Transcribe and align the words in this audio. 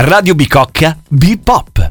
Radio 0.00 0.36
Bicocca 0.36 0.96
Bipop. 1.08 1.90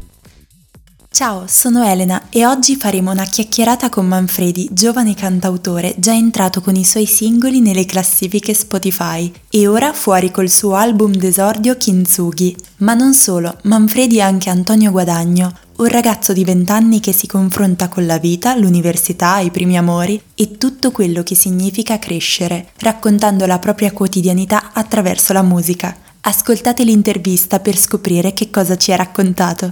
Ciao, 1.12 1.44
sono 1.46 1.84
Elena 1.84 2.28
e 2.30 2.46
oggi 2.46 2.78
faremo 2.78 3.12
una 3.12 3.26
chiacchierata 3.26 3.90
con 3.90 4.08
Manfredi, 4.08 4.70
giovane 4.72 5.14
cantautore 5.14 5.94
già 5.98 6.14
entrato 6.14 6.62
con 6.62 6.78
i 6.78 6.86
suoi 6.86 7.06
singoli 7.06 7.60
nelle 7.60 7.86
classifiche 7.86 8.54
Spotify 8.54 9.30
e 9.50 9.68
ora 9.68 9.92
fuori 9.92 10.32
col 10.32 10.48
suo 10.48 10.76
album 10.76 11.16
d'esordio 11.16 11.76
Kintsugi. 11.76 12.56
Ma 12.78 12.94
non 12.94 13.14
solo, 13.14 13.58
Manfredi 13.64 14.20
è 14.20 14.22
anche 14.22 14.50
Antonio 14.50 14.92
Guadagno, 14.92 15.54
un 15.76 15.88
ragazzo 15.88 16.32
di 16.32 16.46
vent'anni 16.46 17.02
che 17.02 17.12
si 17.12 17.28
confronta 17.28 17.90
con 17.90 18.06
la 18.06 18.20
vita, 18.20 18.56
l'università, 18.56 19.40
i 19.40 19.52
primi 19.52 19.78
amori 19.78 20.22
e 20.34 20.58
tutto 20.58 20.92
quello 20.92 21.24
che 21.24 21.36
significa 21.36 22.00
crescere, 22.00 22.70
raccontando 22.78 23.46
la 23.46 23.60
propria 23.60 23.92
quotidianità 23.92 24.72
attraverso 24.72 25.34
la 25.34 25.44
musica. 25.44 25.94
Ascoltate 26.22 26.84
l'intervista 26.84 27.60
per 27.60 27.78
scoprire 27.78 28.34
che 28.34 28.50
cosa 28.50 28.76
ci 28.76 28.92
ha 28.92 28.96
raccontato. 28.96 29.72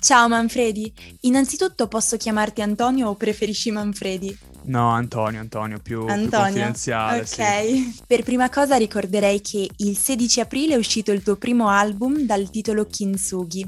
Ciao 0.00 0.28
Manfredi, 0.28 0.92
innanzitutto 1.22 1.88
posso 1.88 2.16
chiamarti 2.16 2.62
Antonio 2.62 3.08
o 3.08 3.16
preferisci 3.16 3.72
Manfredi? 3.72 4.36
No, 4.64 4.90
Antonio, 4.90 5.40
Antonio, 5.40 5.80
più, 5.82 6.00
Antonio. 6.00 6.28
più 6.28 6.38
confidenziale. 6.38 7.20
Ok. 7.20 7.26
Sì. 7.26 8.00
Per 8.06 8.22
prima 8.22 8.48
cosa 8.48 8.76
ricorderei 8.76 9.40
che 9.40 9.68
il 9.76 9.96
16 9.96 10.40
aprile 10.40 10.74
è 10.74 10.78
uscito 10.78 11.10
il 11.10 11.22
tuo 11.22 11.36
primo 11.36 11.68
album 11.68 12.20
dal 12.20 12.48
titolo 12.50 12.86
Kintsugi 12.86 13.66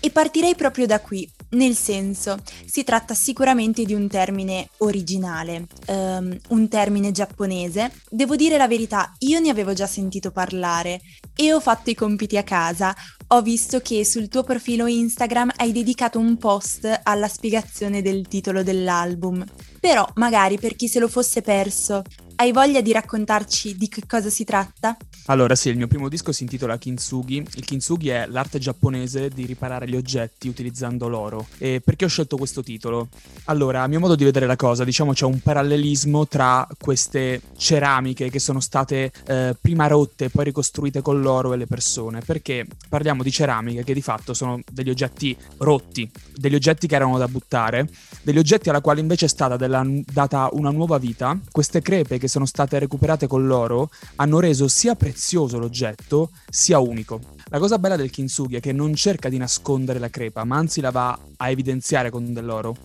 e 0.00 0.10
partirei 0.10 0.56
proprio 0.56 0.86
da 0.86 1.00
qui, 1.00 1.30
nel 1.50 1.74
senso, 1.74 2.38
si 2.66 2.84
tratta 2.84 3.14
sicuramente 3.14 3.84
di 3.84 3.94
un 3.94 4.08
termine 4.08 4.68
originale, 4.78 5.66
um, 5.86 6.36
un 6.48 6.68
termine 6.68 7.10
giapponese. 7.10 7.92
Devo 8.10 8.36
dire 8.36 8.56
la 8.56 8.68
verità, 8.68 9.14
io 9.18 9.40
ne 9.40 9.50
avevo 9.50 9.72
già 9.72 9.86
sentito 9.86 10.30
parlare 10.30 11.00
e 11.34 11.52
ho 11.52 11.60
fatto 11.60 11.90
i 11.90 11.94
compiti 11.94 12.36
a 12.36 12.42
casa. 12.42 12.94
Ho 13.28 13.42
visto 13.42 13.80
che 13.80 14.04
sul 14.04 14.28
tuo 14.28 14.42
profilo 14.42 14.86
Instagram 14.86 15.52
hai 15.56 15.72
dedicato 15.72 16.18
un 16.18 16.36
post 16.36 17.00
alla 17.02 17.28
spiegazione 17.28 18.02
del 18.02 18.26
titolo 18.26 18.62
dell'album. 18.62 19.44
Però, 19.80 20.06
magari 20.14 20.58
per 20.58 20.76
chi 20.76 20.88
se 20.88 20.98
lo 20.98 21.08
fosse 21.08 21.42
perso, 21.42 22.02
hai 22.40 22.52
voglia 22.52 22.80
di 22.80 22.92
raccontarci 22.92 23.76
di 23.76 23.88
che 23.88 24.02
cosa 24.06 24.30
si 24.30 24.44
tratta? 24.44 24.96
Allora, 25.26 25.56
sì, 25.56 25.70
il 25.70 25.76
mio 25.76 25.88
primo 25.88 26.08
disco 26.08 26.30
si 26.30 26.44
intitola 26.44 26.78
Kintsugi. 26.78 27.44
Il 27.56 27.64
Kintsugi 27.64 28.10
è 28.10 28.26
l'arte 28.28 28.60
giapponese 28.60 29.28
di 29.28 29.44
riparare 29.44 29.88
gli 29.88 29.96
oggetti 29.96 30.46
utilizzando 30.46 31.08
l'oro. 31.08 31.48
E 31.58 31.82
perché 31.84 32.04
ho 32.04 32.08
scelto 32.08 32.36
questo 32.36 32.62
titolo? 32.62 33.08
Allora, 33.46 33.82
a 33.82 33.88
mio 33.88 33.98
modo 33.98 34.14
di 34.14 34.22
vedere 34.22 34.46
la 34.46 34.54
cosa, 34.54 34.84
diciamo 34.84 35.12
c'è 35.12 35.24
un 35.24 35.40
parallelismo 35.40 36.28
tra 36.28 36.66
queste 36.78 37.42
ceramiche 37.56 38.30
che 38.30 38.38
sono 38.38 38.60
state 38.60 39.10
eh, 39.26 39.56
prima 39.60 39.88
rotte 39.88 40.26
e 40.26 40.30
poi 40.30 40.44
ricostruite 40.44 41.02
con 41.02 41.20
l'oro 41.20 41.52
e 41.52 41.56
le 41.56 41.66
persone. 41.66 42.20
Perché 42.20 42.66
parliamo 42.88 43.24
di 43.24 43.32
ceramiche 43.32 43.82
che 43.82 43.94
di 43.94 44.02
fatto 44.02 44.32
sono 44.32 44.60
degli 44.70 44.90
oggetti 44.90 45.36
rotti, 45.58 46.08
degli 46.36 46.54
oggetti 46.54 46.86
che 46.86 46.94
erano 46.94 47.18
da 47.18 47.26
buttare, 47.26 47.90
degli 48.22 48.38
oggetti 48.38 48.68
alla 48.68 48.80
quale 48.80 49.00
invece 49.00 49.24
è 49.24 49.28
stata 49.28 49.56
della, 49.56 49.84
data 50.06 50.48
una 50.52 50.70
nuova 50.70 50.98
vita. 50.98 51.36
Queste 51.50 51.82
crepe 51.82 52.18
che 52.18 52.27
sono 52.28 52.46
state 52.46 52.78
recuperate 52.78 53.26
con 53.26 53.46
l'oro 53.46 53.90
hanno 54.16 54.40
reso 54.40 54.68
sia 54.68 54.94
prezioso 54.94 55.58
l'oggetto 55.58 56.30
sia 56.48 56.78
unico. 56.78 57.20
La 57.46 57.58
cosa 57.58 57.78
bella 57.78 57.96
del 57.96 58.10
kintsugi 58.10 58.56
è 58.56 58.60
che 58.60 58.72
non 58.72 58.94
cerca 58.94 59.28
di 59.28 59.38
nascondere 59.38 59.98
la 59.98 60.10
crepa, 60.10 60.44
ma 60.44 60.56
anzi 60.56 60.80
la 60.80 60.90
va 60.90 61.18
a 61.36 61.50
evidenziare 61.50 62.10
con 62.10 62.32
dell'oro. 62.32 62.76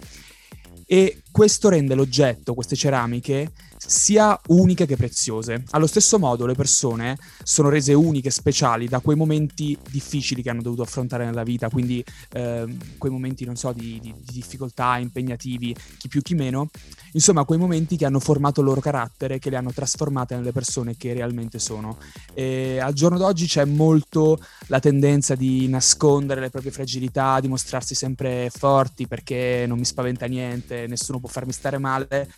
E 0.86 1.22
questo 1.32 1.70
rende 1.70 1.96
l'oggetto, 1.96 2.54
queste 2.54 2.76
ceramiche, 2.76 3.52
sia 3.86 4.40
uniche 4.48 4.86
che 4.86 4.96
preziose. 4.96 5.64
Allo 5.72 5.88
stesso 5.88 6.20
modo 6.20 6.46
le 6.46 6.54
persone 6.54 7.18
sono 7.44 7.70
rese 7.70 7.94
uniche, 7.94 8.30
speciali 8.30 8.88
da 8.88 9.00
quei 9.00 9.16
momenti 9.16 9.78
difficili 9.90 10.42
che 10.42 10.50
hanno 10.50 10.62
dovuto 10.62 10.82
affrontare 10.82 11.26
nella 11.26 11.44
vita, 11.44 11.70
quindi 11.70 12.04
eh, 12.32 12.78
quei 12.98 13.12
momenti, 13.12 13.46
non 13.46 13.56
so, 13.56 13.72
di, 13.72 14.00
di, 14.02 14.14
di, 14.14 14.34
difficoltà, 14.34 14.98
impegnativi, 14.98 15.76
chi 15.98 16.08
più 16.08 16.22
chi 16.22 16.36
meno, 16.36 16.70
insomma 17.14 17.44
quei 17.44 17.60
momenti 17.60 17.98
che 17.98 18.06
hanno 18.06 18.20
formato 18.20 18.62
il 18.62 18.68
loro 18.68 18.82
carattere, 18.82 19.40
che 19.40 19.50
le 19.50 19.58
hanno 19.58 19.72
trasformate 19.72 20.36
nelle 20.36 20.52
persone 20.52 20.96
che 20.96 21.14
realmente 21.14 21.60
sono. 21.60 21.98
E 22.34 22.80
al 22.80 22.94
giorno 22.94 23.18
d'oggi 23.18 23.48
c'è 23.48 23.66
molto 23.66 24.40
la 24.68 24.80
tendenza 24.80 25.36
di 25.36 25.68
nascondere 25.68 26.42
le 26.42 26.50
proprie 26.50 26.72
fragilità, 26.72 27.40
di 27.40 27.48
mostrarsi 27.48 27.96
sempre 27.96 28.50
forti 28.50 29.08
perché 29.08 29.66
non 29.68 29.78
mi 29.78 29.86
spaventa 29.86 30.26
niente, 30.26 30.88
nessuno 30.88 31.20
può 31.20 31.30
farmi 31.30 31.52
stare 31.52 31.78
male 31.78 32.32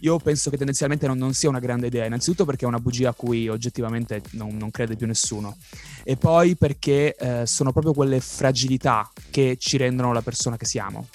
io 0.00 0.18
penso 0.18 0.50
che 0.50 0.56
tendenzialmente 0.56 1.06
non, 1.06 1.18
non, 1.18 1.34
sia 1.34 1.48
una 1.48 1.58
grande 1.58 1.86
idea, 1.86 2.04
innanzitutto 2.04 2.44
perché 2.44 2.64
è 2.64 2.68
una 2.68 2.80
bugia 2.80 3.10
a 3.10 3.14
cui 3.14 3.48
oggettivamente 3.48 4.22
non, 4.32 4.56
non 4.56 4.70
crede 4.70 4.96
più 4.96 5.06
nessuno, 5.06 5.56
e 6.04 6.16
poi 6.16 6.56
perché 6.56 7.14
eh, 7.16 7.46
sono 7.46 7.72
proprio 7.72 7.92
quelle 7.92 8.20
fragilità 8.20 9.10
che 9.30 9.56
ci 9.58 9.76
rendono 9.76 10.12
la 10.12 10.22
persona 10.22 10.56
che 10.56 10.66
siamo. 10.66 11.06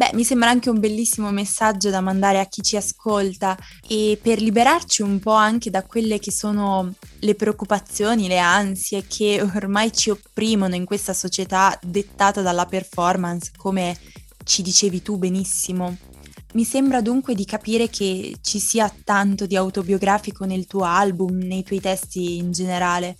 Beh, 0.00 0.12
mi 0.14 0.24
sembra 0.24 0.48
anche 0.48 0.70
un 0.70 0.80
bellissimo 0.80 1.30
messaggio 1.30 1.90
da 1.90 2.00
mandare 2.00 2.40
a 2.40 2.46
chi 2.46 2.62
ci 2.62 2.74
ascolta 2.74 3.54
e 3.86 4.18
per 4.22 4.40
liberarci 4.40 5.02
un 5.02 5.18
po' 5.18 5.34
anche 5.34 5.68
da 5.68 5.82
quelle 5.84 6.18
che 6.18 6.32
sono 6.32 6.94
le 7.18 7.34
preoccupazioni, 7.34 8.26
le 8.26 8.38
ansie 8.38 9.04
che 9.06 9.42
ormai 9.54 9.92
ci 9.92 10.08
opprimono 10.08 10.74
in 10.74 10.86
questa 10.86 11.12
società 11.12 11.78
dettata 11.82 12.40
dalla 12.40 12.64
performance, 12.64 13.50
come 13.54 13.94
ci 14.42 14.62
dicevi 14.62 15.02
tu 15.02 15.18
benissimo. 15.18 15.94
Mi 16.52 16.64
sembra 16.64 17.00
dunque 17.00 17.36
di 17.36 17.44
capire 17.44 17.88
che 17.88 18.36
ci 18.40 18.58
sia 18.58 18.92
tanto 19.04 19.46
di 19.46 19.54
autobiografico 19.54 20.44
nel 20.44 20.66
tuo 20.66 20.82
album, 20.82 21.38
nei 21.38 21.62
tuoi 21.62 21.80
testi 21.80 22.38
in 22.38 22.50
generale, 22.50 23.18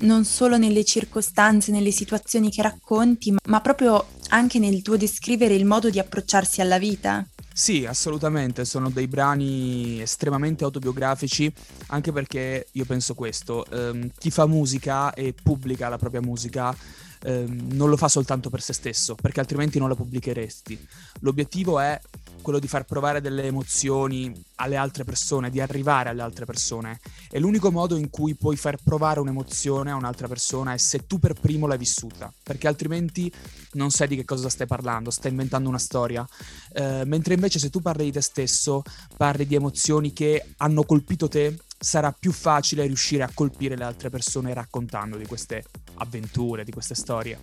non 0.00 0.26
solo 0.26 0.58
nelle 0.58 0.84
circostanze, 0.84 1.72
nelle 1.72 1.90
situazioni 1.90 2.50
che 2.50 2.60
racconti, 2.60 3.34
ma 3.48 3.60
proprio 3.62 4.08
anche 4.28 4.58
nel 4.58 4.82
tuo 4.82 4.98
descrivere 4.98 5.54
il 5.54 5.64
modo 5.64 5.88
di 5.88 5.98
approcciarsi 5.98 6.60
alla 6.60 6.78
vita. 6.78 7.26
Sì, 7.50 7.86
assolutamente, 7.86 8.66
sono 8.66 8.90
dei 8.90 9.08
brani 9.08 10.02
estremamente 10.02 10.64
autobiografici, 10.64 11.50
anche 11.86 12.12
perché 12.12 12.66
io 12.72 12.84
penso 12.84 13.14
questo, 13.14 13.64
ehm, 13.70 14.10
chi 14.18 14.30
fa 14.30 14.46
musica 14.46 15.14
e 15.14 15.32
pubblica 15.42 15.88
la 15.88 15.96
propria 15.96 16.20
musica 16.20 16.76
ehm, 17.22 17.68
non 17.72 17.88
lo 17.88 17.96
fa 17.96 18.08
soltanto 18.08 18.50
per 18.50 18.60
se 18.60 18.74
stesso, 18.74 19.14
perché 19.14 19.40
altrimenti 19.40 19.78
non 19.78 19.88
la 19.88 19.94
pubblicheresti. 19.94 20.86
L'obiettivo 21.20 21.80
è 21.80 21.98
quello 22.42 22.58
di 22.58 22.68
far 22.68 22.84
provare 22.84 23.20
delle 23.20 23.44
emozioni 23.44 24.32
alle 24.56 24.76
altre 24.76 25.04
persone, 25.04 25.50
di 25.50 25.60
arrivare 25.60 26.10
alle 26.10 26.22
altre 26.22 26.44
persone. 26.44 27.00
E 27.30 27.38
l'unico 27.38 27.70
modo 27.70 27.96
in 27.96 28.10
cui 28.10 28.34
puoi 28.34 28.56
far 28.56 28.76
provare 28.82 29.20
un'emozione 29.20 29.90
a 29.90 29.96
un'altra 29.96 30.28
persona 30.28 30.72
è 30.72 30.76
se 30.76 31.06
tu 31.06 31.18
per 31.18 31.34
primo 31.34 31.66
l'hai 31.66 31.78
vissuta, 31.78 32.32
perché 32.42 32.68
altrimenti 32.68 33.32
non 33.72 33.90
sai 33.90 34.08
di 34.08 34.16
che 34.16 34.24
cosa 34.24 34.48
stai 34.48 34.66
parlando, 34.66 35.10
stai 35.10 35.30
inventando 35.30 35.68
una 35.68 35.78
storia. 35.78 36.26
Eh, 36.72 37.04
mentre 37.04 37.34
invece 37.34 37.58
se 37.58 37.70
tu 37.70 37.80
parli 37.80 38.04
di 38.04 38.12
te 38.12 38.20
stesso, 38.20 38.82
parli 39.16 39.46
di 39.46 39.54
emozioni 39.54 40.12
che 40.12 40.54
hanno 40.58 40.84
colpito 40.84 41.28
te, 41.28 41.56
sarà 41.78 42.12
più 42.12 42.32
facile 42.32 42.86
riuscire 42.86 43.22
a 43.22 43.30
colpire 43.32 43.76
le 43.76 43.84
altre 43.84 44.08
persone 44.10 44.54
raccontando 44.54 45.16
di 45.16 45.26
queste 45.26 45.64
avventure, 45.94 46.64
di 46.64 46.72
queste 46.72 46.94
storie. 46.94 47.38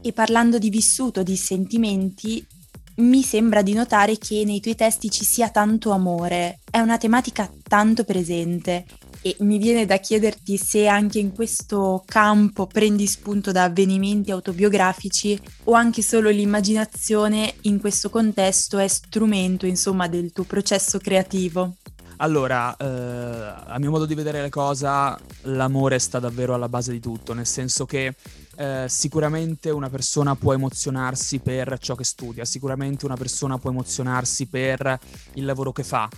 E 0.00 0.12
parlando 0.12 0.58
di 0.58 0.70
vissuto, 0.70 1.22
di 1.22 1.36
sentimenti, 1.36 2.46
mi 2.96 3.22
sembra 3.22 3.62
di 3.62 3.72
notare 3.72 4.18
che 4.18 4.44
nei 4.44 4.60
tuoi 4.60 4.74
testi 4.74 5.10
ci 5.10 5.24
sia 5.24 5.50
tanto 5.50 5.90
amore, 5.90 6.60
è 6.70 6.78
una 6.78 6.98
tematica 6.98 7.50
tanto 7.62 8.04
presente 8.04 8.84
e 9.26 9.36
mi 9.40 9.56
viene 9.56 9.86
da 9.86 9.96
chiederti 9.96 10.58
se 10.58 10.86
anche 10.86 11.18
in 11.18 11.32
questo 11.32 12.02
campo 12.04 12.66
prendi 12.66 13.06
spunto 13.06 13.52
da 13.52 13.64
avvenimenti 13.64 14.30
autobiografici 14.30 15.40
o 15.64 15.72
anche 15.72 16.02
solo 16.02 16.28
l'immaginazione 16.28 17.54
in 17.62 17.80
questo 17.80 18.10
contesto 18.10 18.76
è 18.76 18.86
strumento, 18.86 19.64
insomma, 19.64 20.08
del 20.08 20.30
tuo 20.30 20.44
processo 20.44 20.98
creativo. 20.98 21.76
Allora, 22.18 22.76
eh, 22.76 22.84
a 23.74 23.78
mio 23.80 23.90
modo 23.90 24.06
di 24.06 24.14
vedere 24.14 24.40
le 24.40 24.50
cose, 24.50 24.88
l'amore 25.42 25.98
sta 25.98 26.20
davvero 26.20 26.54
alla 26.54 26.68
base 26.68 26.92
di 26.92 27.00
tutto, 27.00 27.32
nel 27.34 27.44
senso 27.46 27.84
che 27.86 28.14
eh, 28.56 28.86
sicuramente 28.88 29.70
una 29.70 29.90
persona 29.90 30.36
può 30.36 30.52
emozionarsi 30.52 31.40
per 31.40 31.76
ciò 31.80 31.96
che 31.96 32.04
studia, 32.04 32.44
sicuramente 32.44 33.04
una 33.04 33.16
persona 33.16 33.58
può 33.58 33.70
emozionarsi 33.70 34.46
per 34.46 34.96
il 35.34 35.44
lavoro 35.44 35.72
che 35.72 35.82
fa, 35.82 36.08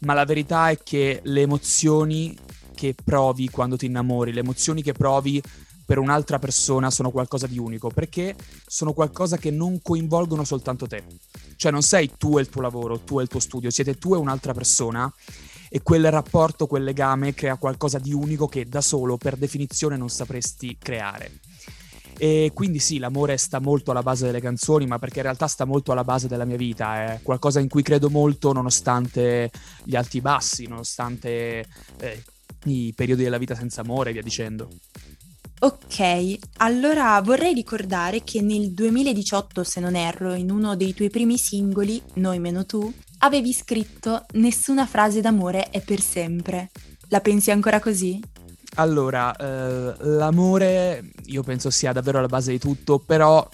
ma 0.00 0.12
la 0.12 0.26
verità 0.26 0.68
è 0.68 0.78
che 0.82 1.20
le 1.24 1.40
emozioni 1.40 2.36
che 2.74 2.94
provi 3.02 3.48
quando 3.48 3.78
ti 3.78 3.86
innamori, 3.86 4.34
le 4.34 4.40
emozioni 4.40 4.82
che 4.82 4.92
provi 4.92 5.42
per 5.86 5.96
un'altra 5.96 6.38
persona 6.38 6.90
sono 6.90 7.10
qualcosa 7.10 7.46
di 7.46 7.58
unico, 7.58 7.88
perché 7.88 8.36
sono 8.66 8.92
qualcosa 8.92 9.38
che 9.38 9.50
non 9.50 9.80
coinvolgono 9.80 10.44
soltanto 10.44 10.86
te. 10.86 11.02
Cioè 11.56 11.72
non 11.72 11.80
sei 11.80 12.12
tu 12.18 12.36
e 12.36 12.42
il 12.42 12.50
tuo 12.50 12.60
lavoro, 12.60 13.00
tu 13.00 13.20
e 13.20 13.22
il 13.22 13.28
tuo 13.28 13.40
studio, 13.40 13.70
siete 13.70 13.96
tu 13.96 14.14
e 14.14 14.18
un'altra 14.18 14.52
persona 14.52 15.10
e 15.76 15.82
quel 15.82 16.10
rapporto, 16.10 16.66
quel 16.66 16.84
legame 16.84 17.34
crea 17.34 17.56
qualcosa 17.56 17.98
di 17.98 18.14
unico 18.14 18.46
che 18.46 18.64
da 18.64 18.80
solo 18.80 19.18
per 19.18 19.36
definizione 19.36 19.98
non 19.98 20.08
sapresti 20.08 20.78
creare. 20.78 21.40
E 22.16 22.50
quindi 22.54 22.78
sì, 22.78 22.96
l'amore 22.96 23.36
sta 23.36 23.60
molto 23.60 23.90
alla 23.90 24.02
base 24.02 24.24
delle 24.24 24.40
canzoni, 24.40 24.86
ma 24.86 24.98
perché 24.98 25.18
in 25.18 25.24
realtà 25.24 25.46
sta 25.46 25.66
molto 25.66 25.92
alla 25.92 26.02
base 26.02 26.28
della 26.28 26.46
mia 26.46 26.56
vita, 26.56 27.12
è 27.12 27.20
qualcosa 27.22 27.60
in 27.60 27.68
cui 27.68 27.82
credo 27.82 28.08
molto 28.08 28.54
nonostante 28.54 29.50
gli 29.84 29.94
alti 29.96 30.22
bassi, 30.22 30.66
nonostante 30.66 31.66
eh, 31.98 32.22
i 32.64 32.94
periodi 32.96 33.24
della 33.24 33.36
vita 33.36 33.54
senza 33.54 33.82
amore 33.82 34.08
e 34.08 34.12
via 34.14 34.22
dicendo. 34.22 34.70
Ok, 35.58 36.38
allora 36.58 37.20
vorrei 37.20 37.52
ricordare 37.52 38.22
che 38.24 38.40
nel 38.40 38.72
2018, 38.72 39.62
se 39.62 39.80
non 39.80 39.94
erro, 39.94 40.32
in 40.32 40.50
uno 40.50 40.74
dei 40.74 40.94
tuoi 40.94 41.10
primi 41.10 41.36
singoli, 41.36 42.00
Noi 42.14 42.38
meno 42.38 42.64
tu, 42.64 42.90
avevi 43.18 43.52
scritto 43.52 44.24
Nessuna 44.32 44.86
frase 44.86 45.20
d'amore 45.20 45.70
è 45.70 45.80
per 45.80 46.00
sempre. 46.00 46.70
La 47.08 47.20
pensi 47.20 47.50
ancora 47.50 47.80
così? 47.80 48.20
Allora, 48.76 49.34
eh, 49.34 49.94
l'amore 50.00 51.12
io 51.26 51.42
penso 51.42 51.70
sia 51.70 51.92
davvero 51.92 52.20
la 52.20 52.26
base 52.26 52.50
di 52.52 52.58
tutto, 52.58 52.98
però 52.98 53.46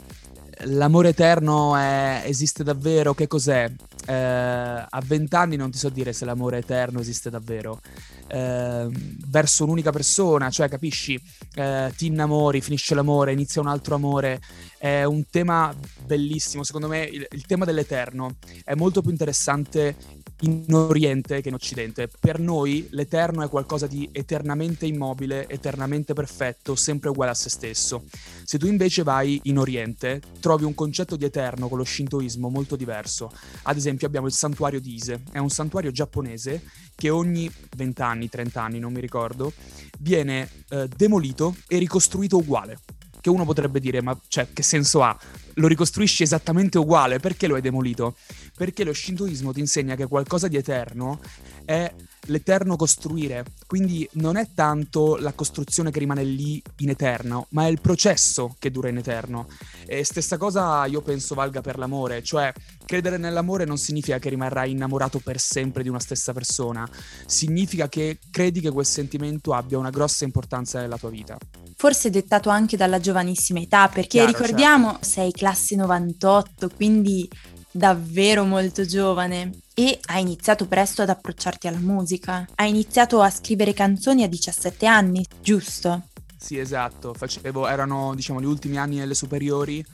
l'amore 0.64 1.10
eterno 1.10 1.76
è, 1.76 2.22
esiste 2.24 2.64
davvero? 2.64 3.14
Che 3.14 3.26
cos'è? 3.26 3.70
Eh, 4.06 4.12
a 4.14 5.02
vent'anni 5.04 5.56
non 5.56 5.70
ti 5.70 5.78
so 5.78 5.88
dire 5.88 6.12
se 6.12 6.24
l'amore 6.24 6.58
eterno 6.58 7.00
esiste 7.00 7.30
davvero. 7.30 7.80
Eh, 8.28 8.88
verso 9.26 9.64
un'unica 9.64 9.90
persona, 9.92 10.50
cioè 10.50 10.68
capisci, 10.68 11.20
eh, 11.54 11.92
ti 11.96 12.06
innamori, 12.06 12.60
finisce 12.60 12.94
l'amore, 12.94 13.32
inizia 13.32 13.60
un 13.60 13.68
altro 13.68 13.94
amore, 13.94 14.40
è 14.78 15.04
un 15.04 15.24
tema 15.30 15.74
bellissimo, 16.04 16.64
secondo 16.64 16.88
me 16.88 17.04
il, 17.04 17.26
il 17.30 17.46
tema 17.46 17.64
dell'eterno 17.64 18.36
è 18.64 18.74
molto 18.74 19.00
più 19.02 19.10
interessante 19.10 19.94
in 20.42 20.64
Oriente 20.72 21.40
che 21.40 21.48
in 21.48 21.54
Occidente. 21.54 22.08
Per 22.18 22.38
noi 22.38 22.86
l'eterno 22.90 23.42
è 23.42 23.48
qualcosa 23.48 23.86
di 23.86 24.08
eternamente 24.12 24.86
immobile, 24.86 25.46
eternamente 25.48 26.14
perfetto, 26.14 26.74
sempre 26.74 27.10
uguale 27.10 27.32
a 27.32 27.34
se 27.34 27.50
stesso. 27.50 28.04
Se 28.44 28.58
tu 28.58 28.66
invece 28.66 29.02
vai 29.02 29.40
in 29.44 29.58
Oriente, 29.58 30.20
trovi 30.40 30.64
un 30.64 30.74
concetto 30.74 31.16
di 31.16 31.24
eterno 31.24 31.68
con 31.68 31.78
lo 31.78 31.84
shintoismo 31.84 32.48
molto 32.48 32.76
diverso. 32.76 33.30
Ad 33.62 33.76
esempio 33.76 34.06
abbiamo 34.06 34.26
il 34.26 34.32
santuario 34.32 34.80
di 34.80 34.94
Ise, 34.94 35.22
è 35.32 35.38
un 35.38 35.50
santuario 35.50 35.90
giapponese 35.90 36.62
che 36.94 37.10
ogni 37.10 37.50
20 37.76 38.02
anni, 38.02 38.28
30 38.28 38.62
anni, 38.62 38.78
non 38.78 38.92
mi 38.92 39.00
ricordo, 39.00 39.52
viene 40.00 40.48
eh, 40.68 40.88
demolito 40.94 41.54
e 41.66 41.78
ricostruito 41.78 42.36
uguale 42.36 42.78
che 43.22 43.30
uno 43.30 43.44
potrebbe 43.44 43.78
dire, 43.78 44.02
ma 44.02 44.18
cioè, 44.26 44.48
che 44.52 44.64
senso 44.64 45.02
ha? 45.02 45.16
Lo 45.54 45.68
ricostruisci 45.68 46.24
esattamente 46.24 46.76
uguale, 46.76 47.20
perché 47.20 47.46
lo 47.46 47.54
hai 47.54 47.60
demolito? 47.60 48.16
Perché 48.62 48.84
lo 48.84 48.92
shintoismo 48.92 49.52
ti 49.52 49.58
insegna 49.58 49.96
che 49.96 50.06
qualcosa 50.06 50.46
di 50.46 50.56
eterno 50.56 51.18
è 51.64 51.92
l'eterno 52.26 52.76
costruire, 52.76 53.44
quindi 53.66 54.08
non 54.12 54.36
è 54.36 54.50
tanto 54.54 55.16
la 55.16 55.32
costruzione 55.32 55.90
che 55.90 55.98
rimane 55.98 56.22
lì 56.22 56.62
in 56.76 56.90
eterno, 56.90 57.48
ma 57.50 57.66
è 57.66 57.68
il 57.68 57.80
processo 57.80 58.54
che 58.60 58.70
dura 58.70 58.88
in 58.88 58.98
eterno. 58.98 59.48
E 59.84 60.04
stessa 60.04 60.36
cosa 60.36 60.86
io 60.86 61.00
penso 61.00 61.34
valga 61.34 61.60
per 61.60 61.76
l'amore, 61.76 62.22
cioè 62.22 62.52
credere 62.86 63.16
nell'amore 63.16 63.64
non 63.64 63.78
significa 63.78 64.20
che 64.20 64.28
rimarrai 64.28 64.70
innamorato 64.70 65.18
per 65.18 65.40
sempre 65.40 65.82
di 65.82 65.88
una 65.88 65.98
stessa 65.98 66.32
persona, 66.32 66.88
significa 67.26 67.88
che 67.88 68.20
credi 68.30 68.60
che 68.60 68.70
quel 68.70 68.86
sentimento 68.86 69.54
abbia 69.54 69.78
una 69.78 69.90
grossa 69.90 70.22
importanza 70.22 70.78
nella 70.78 70.98
tua 70.98 71.10
vita. 71.10 71.36
Forse 71.74 72.10
dettato 72.10 72.48
anche 72.48 72.76
dalla 72.76 73.00
giovanissima 73.00 73.58
età, 73.58 73.88
perché 73.88 74.18
Chiaro, 74.18 74.30
ricordiamo 74.30 74.90
certo. 74.92 75.06
sei 75.08 75.32
classe 75.32 75.74
98, 75.74 76.70
quindi 76.76 77.28
davvero 77.72 78.44
molto 78.44 78.84
giovane 78.84 79.50
e 79.74 79.98
hai 80.06 80.20
iniziato 80.20 80.66
presto 80.66 81.02
ad 81.02 81.08
approcciarti 81.08 81.66
alla 81.66 81.78
musica. 81.78 82.46
Hai 82.54 82.68
iniziato 82.68 83.20
a 83.22 83.30
scrivere 83.30 83.72
canzoni 83.72 84.22
a 84.22 84.28
17 84.28 84.86
anni, 84.86 85.24
giusto? 85.40 86.08
Sì, 86.36 86.58
esatto. 86.58 87.14
Facevo, 87.14 87.66
erano 87.66 88.14
diciamo 88.14 88.40
gli 88.40 88.46
ultimi 88.46 88.76
anni 88.76 88.98
delle 88.98 89.14
superiori. 89.14 89.84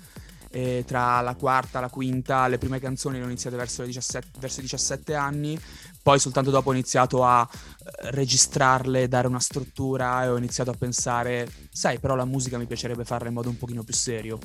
E 0.51 0.83
tra 0.87 1.21
la 1.21 1.35
quarta 1.35 1.77
e 1.77 1.83
la 1.83 1.91
quinta, 1.91 2.49
le 2.49 2.57
prime 2.57 2.81
canzoni 2.81 3.19
le 3.19 3.25
ho 3.25 3.27
iniziate 3.27 3.55
verso, 3.55 3.85
17, 3.85 4.39
verso 4.39 4.61
i 4.61 4.63
17 4.63 5.15
anni, 5.15 5.61
poi 6.03 6.19
soltanto 6.19 6.51
dopo 6.51 6.71
ho 6.71 6.73
iniziato 6.73 7.23
a 7.23 7.47
eh, 7.53 8.11
registrarle, 8.13 9.09
dare 9.09 9.27
una 9.27 9.41
struttura 9.41 10.25
e 10.25 10.29
ho 10.29 10.39
iniziato 10.39 10.71
a 10.71 10.75
pensare, 10.75 11.47
sai, 11.71 11.99
però 11.99 12.15
la 12.15 12.25
musica 12.25 12.57
mi 12.57 12.65
piacerebbe 12.65 13.05
farla 13.05 13.29
in 13.29 13.35
modo 13.35 13.51
un 13.51 13.59
pochino 13.59 13.83
più 13.83 13.93
serio. 13.93 14.39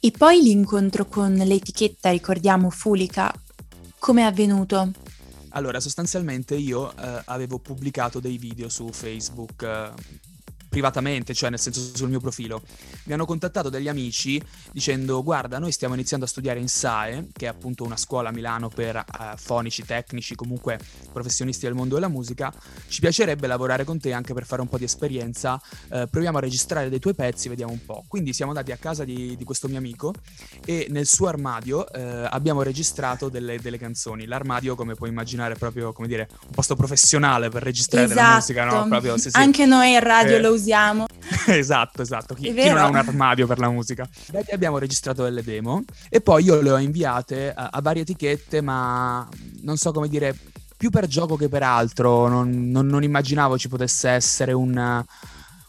E 0.00 0.10
poi 0.10 0.42
l'incontro 0.42 1.06
con 1.06 1.32
l'etichetta, 1.32 2.10
ricordiamo, 2.10 2.70
Fulica, 2.70 3.32
come 3.98 4.22
è 4.22 4.24
avvenuto? 4.24 4.90
Allora, 5.50 5.80
sostanzialmente 5.80 6.56
io 6.56 6.94
eh, 6.96 7.22
avevo 7.26 7.58
pubblicato 7.58 8.20
dei 8.20 8.38
video 8.38 8.68
su 8.68 8.88
Facebook 8.90 9.62
eh, 9.62 9.92
privatamente, 10.72 11.34
cioè 11.34 11.50
nel 11.50 11.58
senso 11.58 11.94
sul 11.94 12.08
mio 12.08 12.18
profilo, 12.18 12.62
mi 13.04 13.12
hanno 13.12 13.26
contattato 13.26 13.68
degli 13.68 13.88
amici 13.88 14.42
dicendo 14.72 15.22
guarda 15.22 15.58
noi 15.58 15.70
stiamo 15.70 15.92
iniziando 15.92 16.24
a 16.24 16.28
studiare 16.28 16.58
in 16.60 16.68
SAE, 16.68 17.28
che 17.30 17.44
è 17.44 17.48
appunto 17.48 17.84
una 17.84 17.98
scuola 17.98 18.30
a 18.30 18.32
Milano 18.32 18.70
per 18.70 18.96
uh, 18.96 19.36
fonici, 19.36 19.84
tecnici, 19.84 20.34
comunque 20.34 20.80
professionisti 21.12 21.66
del 21.66 21.74
mondo 21.74 21.96
della 21.96 22.08
musica, 22.08 22.50
ci 22.88 23.00
piacerebbe 23.00 23.46
lavorare 23.46 23.84
con 23.84 24.00
te 24.00 24.14
anche 24.14 24.32
per 24.32 24.46
fare 24.46 24.62
un 24.62 24.68
po' 24.68 24.78
di 24.78 24.84
esperienza, 24.84 25.60
uh, 25.90 26.08
proviamo 26.08 26.38
a 26.38 26.40
registrare 26.40 26.88
dei 26.88 26.98
tuoi 26.98 27.14
pezzi, 27.14 27.50
vediamo 27.50 27.72
un 27.72 27.84
po'. 27.84 28.04
Quindi 28.08 28.32
siamo 28.32 28.52
andati 28.52 28.72
a 28.72 28.78
casa 28.78 29.04
di, 29.04 29.36
di 29.36 29.44
questo 29.44 29.68
mio 29.68 29.76
amico 29.76 30.14
e 30.64 30.86
nel 30.88 31.04
suo 31.04 31.28
armadio 31.28 31.80
uh, 31.80 31.98
abbiamo 32.30 32.62
registrato 32.62 33.28
delle, 33.28 33.60
delle, 33.60 33.76
canzoni. 33.76 34.24
L'armadio, 34.24 34.74
come 34.74 34.94
puoi 34.94 35.10
immaginare, 35.10 35.52
è 35.52 35.58
proprio 35.58 35.92
come 35.92 36.08
dire 36.08 36.28
un 36.30 36.54
posto 36.54 36.76
professionale 36.76 37.50
per 37.50 37.62
registrare 37.62 38.06
esatto. 38.06 38.20
della 38.20 38.34
musica, 38.36 38.64
no? 38.64 38.88
Proprio, 38.88 39.18
sì, 39.18 39.28
sì. 39.28 39.36
Anche 39.36 39.66
noi 39.66 39.92
in 39.92 40.00
radio 40.00 40.36
eh, 40.36 40.40
lo 40.40 40.52
usiamo 40.52 40.61
usiamo. 40.62 41.06
esatto, 41.48 42.02
esatto. 42.02 42.34
Chi, 42.34 42.54
chi, 42.54 42.68
non 42.68 42.78
ha 42.78 42.86
un 42.86 42.96
armadio 42.96 43.46
per 43.46 43.58
la 43.58 43.68
musica? 43.68 44.08
Beh, 44.30 44.44
abbiamo 44.52 44.78
registrato 44.78 45.24
delle 45.24 45.42
demo 45.42 45.82
e 46.08 46.20
poi 46.20 46.44
io 46.44 46.60
le 46.60 46.70
ho 46.70 46.78
inviate 46.78 47.52
a, 47.52 47.70
a 47.72 47.80
varie 47.80 48.02
etichette, 48.02 48.60
ma 48.60 49.28
non 49.62 49.76
so 49.76 49.92
come 49.92 50.08
dire, 50.08 50.36
più 50.76 50.90
per 50.90 51.06
gioco 51.06 51.36
che 51.36 51.48
per 51.48 51.62
altro. 51.62 52.28
Non, 52.28 52.70
non, 52.70 52.86
non 52.86 53.02
immaginavo 53.02 53.58
ci 53.58 53.68
potesse 53.68 54.08
essere 54.08 54.52
un 54.52 55.04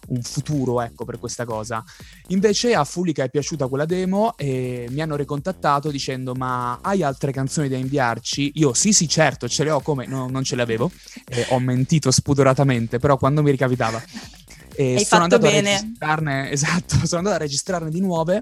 un 0.07 0.21
futuro 0.21 0.81
ecco 0.81 1.05
per 1.05 1.19
questa 1.19 1.45
cosa 1.45 1.83
invece 2.27 2.73
a 2.73 2.83
Fulica 2.83 3.23
è 3.23 3.29
piaciuta 3.29 3.67
quella 3.67 3.85
demo 3.85 4.35
e 4.37 4.87
mi 4.89 5.01
hanno 5.01 5.15
ricontattato 5.15 5.89
dicendo 5.91 6.33
ma 6.33 6.79
hai 6.81 7.03
altre 7.03 7.31
canzoni 7.31 7.69
da 7.69 7.77
inviarci 7.77 8.51
io 8.55 8.73
sì 8.73 8.91
sì 8.91 9.07
certo 9.07 9.47
ce 9.47 9.63
le 9.63 9.71
ho 9.71 9.81
come 9.81 10.05
no, 10.05 10.27
non 10.29 10.43
ce 10.43 10.55
le 10.55 10.61
avevo 10.61 10.91
e 11.25 11.45
ho 11.49 11.59
mentito 11.59 12.11
spudoratamente 12.11 12.99
però 12.99 13.17
quando 13.17 13.41
mi 13.41 13.51
ricapitava 13.51 14.01
e 14.75 14.95
Hai 14.95 15.05
sono 15.05 15.23
andato 15.23 15.41
bene. 15.41 15.75
a 15.75 15.79
registrarne, 15.79 16.49
esatto, 16.51 16.95
sono 17.05 17.17
andato 17.19 17.35
a 17.35 17.39
registrarne 17.39 17.89
di 17.89 18.01
nuove 18.01 18.41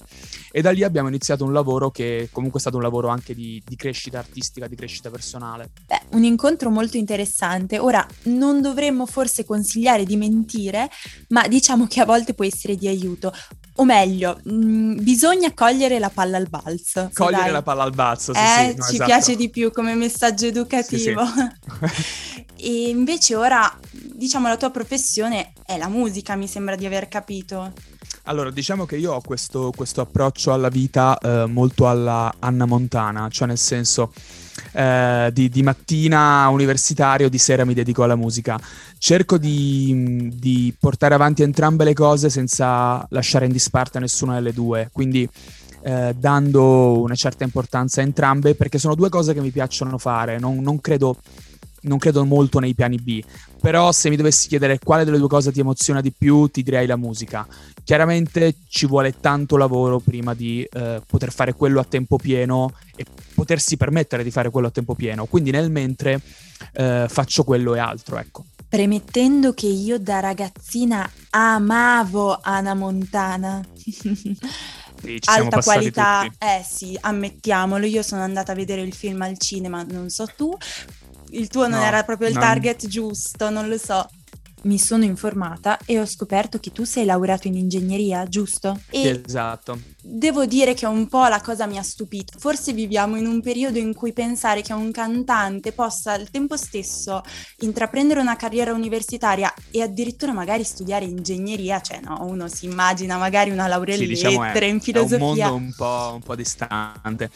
e 0.52 0.62
da 0.62 0.72
lì 0.72 0.84
abbiamo 0.84 1.08
iniziato 1.08 1.44
un 1.44 1.54
lavoro 1.54 1.92
che 1.92 2.30
comunque 2.32 2.60
è 2.60 2.62
stato 2.62 2.78
un 2.78 2.84
lavoro 2.84 3.08
anche 3.10 3.34
di, 3.34 3.62
di 3.66 3.76
crescita 3.76 4.20
artistica, 4.20 4.68
di 4.68 4.76
crescita 4.76 5.10
personale. 5.10 5.70
Beh, 5.88 6.02
un 6.12 6.24
incontro 6.24 6.70
molto 6.70 6.98
interessante. 6.98 7.80
Ora, 7.80 8.06
non 8.24 8.62
dovremmo 8.62 9.06
forse 9.06 9.46
consigliare 9.46 10.06
di 10.06 10.16
mentire, 10.16 10.90
ma 11.30 11.48
diciamo 11.48 11.88
che 11.88 12.02
a 12.02 12.06
volte 12.06 12.34
può 12.34 12.46
essere 12.46 12.76
di 12.76 12.88
aiuto. 12.88 13.34
O 13.76 13.86
meglio, 13.86 14.40
mh, 14.44 14.54
mm, 14.54 14.98
bisogna 15.02 15.54
cogliere 15.54 15.98
la 16.00 16.10
palla 16.10 16.38
al 16.38 16.50
balzo. 16.50 17.10
Cogliere 17.14 17.44
dai. 17.44 17.52
la 17.52 17.62
palla 17.62 17.84
al 17.84 17.94
balzo, 17.94 18.34
sì, 18.34 18.40
eh, 18.40 18.44
sì, 18.44 18.76
no, 18.76 18.84
ci 18.84 18.94
esatto. 18.94 19.06
piace 19.06 19.36
di 19.36 19.50
più 19.50 19.72
come 19.72 19.96
messaggio 19.96 20.46
educativo. 20.46 21.26
Sì, 21.26 21.86
sì. 21.88 22.46
e 22.58 22.90
invece 22.90 23.36
ora, 23.36 23.74
diciamo, 23.92 24.48
la 24.48 24.58
tua 24.58 24.70
professione 24.72 25.54
è 25.66 25.78
la 25.78 25.88
musica, 25.88 26.36
mi 26.36 26.48
sembra 26.48 26.76
di 26.76 26.86
aver 26.86 27.08
capito. 27.08 27.72
Allora, 28.26 28.52
diciamo 28.52 28.86
che 28.86 28.98
io 28.98 29.14
ho 29.14 29.22
questo, 29.22 29.72
questo 29.76 30.02
approccio 30.02 30.54
alla 30.54 30.70
vita 30.70 31.18
eh, 31.18 31.46
molto 31.48 31.88
alla 31.88 32.32
Anna 32.40 32.66
Montana, 32.66 33.28
cioè 33.30 33.48
nel 33.48 33.58
senso 33.58 34.14
eh, 34.74 35.30
di, 35.34 35.50
di, 35.50 35.64
mattina 35.64 36.48
universitario, 36.50 37.30
di 37.30 37.38
sera 37.38 37.66
mi 37.66 37.74
dedico 37.74 38.04
alla 38.04 38.16
musica. 38.16 38.60
Cerco 38.98 39.38
di, 39.38 40.30
di, 40.34 40.74
portare 40.80 41.14
avanti 41.14 41.44
entrambe 41.44 41.84
le 41.84 41.94
cose 41.94 42.30
senza 42.30 43.06
lasciare 43.10 43.46
in 43.46 43.52
disparte 43.52 44.00
nessuna 44.00 44.36
delle 44.36 44.54
due, 44.54 44.90
quindi 44.92 45.28
eh, 45.84 46.14
dando 46.18 47.02
una 47.02 47.16
certa 47.16 47.44
importanza 47.44 48.02
a 48.02 48.04
entrambe 48.04 48.56
perché 48.56 48.78
sono 48.78 48.96
due 48.96 49.10
cose 49.10 49.34
che 49.34 49.42
mi 49.42 49.52
piacciono 49.52 49.98
fare, 49.98 50.40
non, 50.40 50.60
non 50.60 50.80
credo 50.80 51.18
non 51.84 51.98
credo 51.98 52.24
molto 52.26 52.60
nei 52.60 52.76
piani 52.76 52.98
B, 52.98 53.24
però 53.62 53.92
se 53.92 54.10
mi 54.10 54.16
dovessi 54.16 54.48
chiedere 54.48 54.80
quale 54.80 55.06
delle 55.06 55.20
due 55.20 55.28
cose 55.28 55.52
ti 55.52 55.60
emoziona 55.60 56.02
di 56.02 56.12
più, 56.12 56.48
ti 56.48 56.64
direi 56.64 56.88
la 56.88 56.96
musica. 56.96 57.48
Chiaramente 57.84 58.56
ci 58.68 58.88
vuole 58.88 59.20
tanto 59.20 59.56
lavoro 59.56 60.00
prima 60.00 60.34
di 60.34 60.68
eh, 60.72 61.02
poter 61.06 61.32
fare 61.32 61.54
quello 61.54 61.80
a 61.80 61.84
tempo 61.84 62.18
pieno 62.18 62.74
e 62.96 63.06
potersi 63.36 63.78
permettere 63.78 64.24
di 64.24 64.32
fare 64.32 64.50
quello 64.50 64.68
a 64.68 64.72
tempo 64.72 64.96
pieno, 64.96 65.26
quindi 65.26 65.52
nel 65.52 65.70
mentre 65.70 66.20
eh, 66.74 67.06
faccio 67.08 67.44
quello 67.44 67.76
e 67.76 67.80
altro, 67.80 68.18
ecco. 68.18 68.46
Premettendo 68.68 69.54
che 69.54 69.68
io 69.68 70.00
da 70.00 70.20
ragazzina 70.22 71.10
amavo 71.30 72.40
Anna 72.42 72.74
Montana. 72.74 73.64
Sì, 75.02 75.20
alta 75.26 75.62
qualità, 75.62 76.22
tutti. 76.24 76.38
eh 76.40 76.64
sì, 76.64 76.98
ammettiamolo, 77.00 77.86
io 77.86 78.04
sono 78.04 78.22
andata 78.22 78.52
a 78.52 78.56
vedere 78.56 78.82
il 78.82 78.94
film 78.94 79.22
al 79.24 79.38
cinema, 79.38 79.84
non 79.84 80.10
so 80.10 80.28
tu, 80.38 80.56
il 81.32 81.48
tuo 81.48 81.68
non 81.68 81.80
no, 81.80 81.86
era 81.86 82.04
proprio 82.04 82.28
il 82.28 82.34
non... 82.34 82.44
target 82.44 82.88
giusto, 82.88 83.50
non 83.50 83.68
lo 83.68 83.78
so. 83.78 84.08
Mi 84.64 84.78
sono 84.78 85.04
informata 85.04 85.80
e 85.86 86.00
ho 86.00 86.06
scoperto 86.06 86.60
che 86.60 86.72
tu 86.72 86.84
sei 86.84 87.06
laureato 87.06 87.48
in 87.48 87.56
ingegneria, 87.56 88.28
giusto? 88.28 88.80
E 88.92 89.22
esatto. 89.26 89.80
Devo 90.02 90.46
dire 90.46 90.74
che 90.74 90.86
un 90.86 91.08
po' 91.08 91.28
la 91.28 91.42
cosa 91.42 91.68
mi 91.68 91.78
ha 91.78 91.84
stupito. 91.84 92.40
Forse 92.40 92.74
viviamo 92.74 93.16
in 93.18 93.28
un 93.28 93.42
periodo 93.42 93.78
in 93.78 93.94
cui 93.94 94.14
pensare 94.14 94.62
che 94.62 94.74
un 94.74 94.92
cantante 94.92 95.72
possa 95.72 96.14
al 96.14 96.30
tempo 96.30 96.58
stesso 96.58 97.22
intraprendere 97.60 98.20
una 98.20 98.36
carriera 98.36 98.74
universitaria 98.74 99.54
e 99.70 99.82
addirittura 99.82 100.34
magari 100.34 100.64
studiare 100.64 101.06
ingegneria, 101.06 101.80
cioè 101.82 102.00
no, 102.02 102.18
uno 102.22 102.48
si 102.48 102.66
immagina 102.66 103.18
magari 103.18 103.52
una 103.52 103.68
laurea 103.68 103.96
in 103.96 104.02
sì, 104.02 104.08
diciamo 104.08 104.44
lettere, 104.44 104.66
è, 104.66 104.70
in 104.70 104.82
filosofia. 104.82 105.18
È 105.18 105.22
un 105.22 105.28
mondo 105.28 105.56
un 105.56 105.74
po', 105.76 106.12
un 106.16 106.22
po 106.22 106.36
distante. 106.36 107.30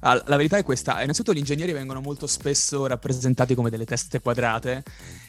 La 0.00 0.36
verità 0.36 0.56
è 0.56 0.64
questa, 0.64 1.00
innanzitutto 1.00 1.32
gli 1.32 1.38
ingegneri 1.38 1.70
vengono 1.70 2.00
molto 2.00 2.26
spesso 2.26 2.86
rappresentati 2.88 3.54
come 3.54 3.70
delle 3.70 3.84
teste 3.84 4.20
quadrate 4.20 4.82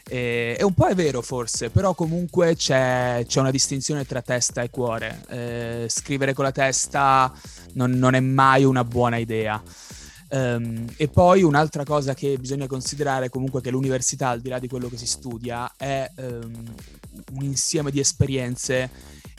e, 0.04 0.56
e 0.58 0.64
un 0.64 0.74
po' 0.74 0.88
è 0.88 0.96
vero 0.96 1.22
forse, 1.22 1.70
però 1.70 1.94
comunque 1.94 2.56
c'è, 2.56 3.24
c'è 3.28 3.40
una 3.40 3.52
distinzione 3.52 4.04
tra 4.08 4.24
testa 4.24 4.64
e 4.64 4.72
cuore. 4.72 5.22
Eh, 5.30 5.86
scrivere 5.90 6.34
con 6.34 6.46
la 6.46 6.52
testa 6.52 6.63
non, 7.74 7.92
non, 7.92 8.14
è 8.14 8.20
mai 8.20 8.64
una 8.64 8.84
buona 8.84 9.18
idea. 9.18 9.62
Um, 10.30 10.86
e 10.98 11.10
poi 11.10 11.44
un'altra 11.44 11.84
cosa 11.84 12.16
che 12.16 12.38
bisogna 12.40 12.66
considerare 12.66 13.30
comunque 13.30 13.62
che 13.62 13.70
l'università, 13.70 14.30
al 14.30 14.42
di 14.42 14.50
là 14.50 14.58
di 14.58 14.68
quello 14.68 14.90
che 14.90 14.98
si 14.98 15.06
studia, 15.06 15.72
è 15.78 16.10
um, 16.16 16.74
un 17.34 17.44
insieme 17.44 17.92
di 17.92 18.00
esperienze 18.00 18.90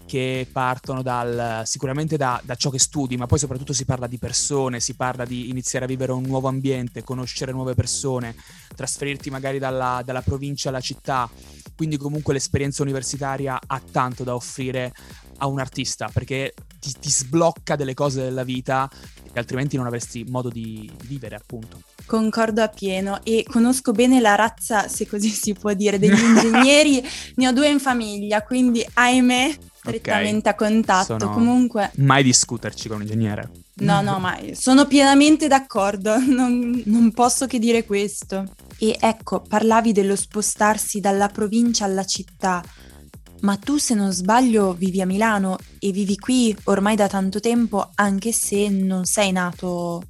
che 0.06 0.46
partono 0.50 1.02
dal, 1.02 1.62
sicuramente 1.64 2.16
da, 2.16 2.40
da, 2.44 2.54
ciò 2.54 2.70
che 2.70 2.78
studi, 2.78 3.16
ma 3.16 3.26
poi 3.26 3.38
soprattutto 3.38 3.72
si 3.72 3.84
parla 3.84 4.06
di 4.06 4.18
persone, 4.18 4.80
si 4.80 4.94
parla 4.94 5.24
di 5.24 5.48
iniziare 5.48 5.86
a 5.86 5.88
vivere 5.88 6.12
un 6.12 6.22
nuovo 6.22 6.48
ambiente, 6.48 7.02
conoscere 7.02 7.52
nuove 7.52 7.74
persone, 7.74 8.36
trasferirti 8.74 9.30
magari 9.30 9.58
dalla, 9.58 10.02
dalla 10.04 10.22
provincia 10.22 10.68
alla 10.68 10.80
città. 10.80 11.28
Quindi 11.74 11.96
comunque 11.96 12.34
l'esperienza 12.34 12.82
universitaria 12.82 13.58
ha 13.66 13.82
tanto 13.90 14.24
da 14.24 14.34
offrire 14.34 14.92
a 15.38 15.46
un 15.46 15.60
artista 15.60 16.08
perché 16.12 16.54
ti, 16.80 16.92
ti 16.98 17.10
sblocca 17.10 17.76
delle 17.76 17.94
cose 17.94 18.22
della 18.22 18.44
vita 18.44 18.90
che 19.34 19.40
altrimenti 19.40 19.76
non 19.76 19.86
avresti 19.86 20.24
modo 20.28 20.48
di, 20.48 20.88
vivere, 21.06 21.34
appunto. 21.34 21.82
Concordo 22.06 22.62
appieno 22.62 23.20
e 23.24 23.44
conosco 23.46 23.90
bene 23.90 24.20
la 24.20 24.36
razza, 24.36 24.86
se 24.86 25.08
così 25.08 25.28
si 25.28 25.54
può 25.54 25.72
dire, 25.72 25.98
degli 25.98 26.14
ingegneri. 26.22 27.02
ne 27.34 27.48
ho 27.48 27.52
due 27.52 27.68
in 27.68 27.80
famiglia, 27.80 28.42
quindi 28.42 28.86
ahimè, 28.94 29.56
strettamente 29.74 30.50
okay. 30.50 30.52
a 30.52 30.54
contatto. 30.54 31.18
Sono... 31.18 31.32
Comunque... 31.32 31.90
Mai 31.96 32.22
discuterci 32.22 32.86
con 32.86 32.98
un 32.98 33.02
ingegnere. 33.02 33.50
No, 33.78 34.00
no, 34.02 34.20
ma 34.20 34.38
sono 34.52 34.86
pienamente 34.86 35.48
d'accordo, 35.48 36.16
non, 36.24 36.80
non 36.86 37.10
posso 37.10 37.46
che 37.46 37.58
dire 37.58 37.84
questo. 37.84 38.44
E 38.78 38.96
ecco, 39.00 39.40
parlavi 39.40 39.90
dello 39.92 40.14
spostarsi 40.14 41.00
dalla 41.00 41.26
provincia 41.26 41.84
alla 41.84 42.04
città. 42.04 42.62
Ma 43.44 43.58
tu, 43.58 43.76
se 43.76 43.92
non 43.94 44.10
sbaglio, 44.10 44.72
vivi 44.72 45.02
a 45.02 45.06
Milano 45.06 45.58
e 45.78 45.92
vivi 45.92 46.16
qui 46.16 46.56
ormai 46.64 46.96
da 46.96 47.08
tanto 47.08 47.40
tempo, 47.40 47.90
anche 47.96 48.32
se 48.32 48.70
non 48.70 49.04
sei 49.04 49.32
nato 49.32 50.02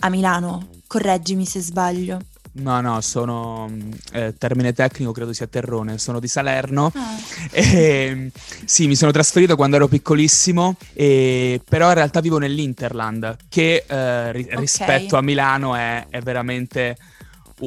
a 0.00 0.10
Milano. 0.10 0.68
Correggimi 0.86 1.46
se 1.46 1.60
sbaglio. 1.60 2.20
No, 2.54 2.82
no, 2.82 3.00
sono 3.00 3.66
eh, 4.12 4.34
termine 4.36 4.74
tecnico, 4.74 5.12
credo 5.12 5.32
sia 5.32 5.46
Terrone, 5.46 5.96
sono 5.96 6.20
di 6.20 6.28
Salerno. 6.28 6.92
Ah. 6.94 7.20
E, 7.54 8.30
sì, 8.64 8.86
mi 8.86 8.94
sono 8.94 9.10
trasferito 9.10 9.56
quando 9.56 9.76
ero 9.76 9.88
piccolissimo, 9.88 10.76
e, 10.92 11.60
però 11.66 11.88
in 11.88 11.94
realtà 11.94 12.20
vivo 12.20 12.38
nell'Interland, 12.38 13.36
che 13.48 13.84
eh, 13.86 14.32
ri- 14.32 14.44
okay. 14.44 14.56
rispetto 14.58 15.16
a 15.16 15.22
Milano 15.22 15.74
è, 15.74 16.06
è 16.08 16.20
veramente 16.20 16.96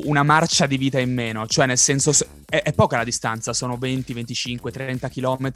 una 0.04 0.24
marcia 0.24 0.66
di 0.66 0.78
vita 0.78 1.00
in 1.00 1.14
meno, 1.14 1.48
cioè 1.48 1.66
nel 1.66 1.78
senso 1.78 2.12
è, 2.48 2.62
è, 2.62 2.74
poca 2.74 2.98
la 2.98 3.04
distanza, 3.04 3.54
sono 3.54 3.78
20, 3.78 4.14
25, 4.14 4.72
30 4.72 5.10
km, 5.10 5.52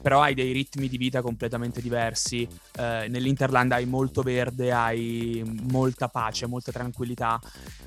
però 0.00 0.22
hai 0.22 0.34
dei 0.34 0.52
ritmi 0.52 0.88
di 0.88 0.96
vita 0.96 1.20
completamente 1.20 1.82
diversi. 1.82 2.46
Eh, 2.76 3.06
nell'Interland 3.08 3.72
hai 3.72 3.86
molto 3.86 4.22
verde, 4.22 4.72
hai 4.72 5.42
molta 5.70 6.08
pace, 6.08 6.46
molta 6.46 6.72
tranquillità. 6.72 7.40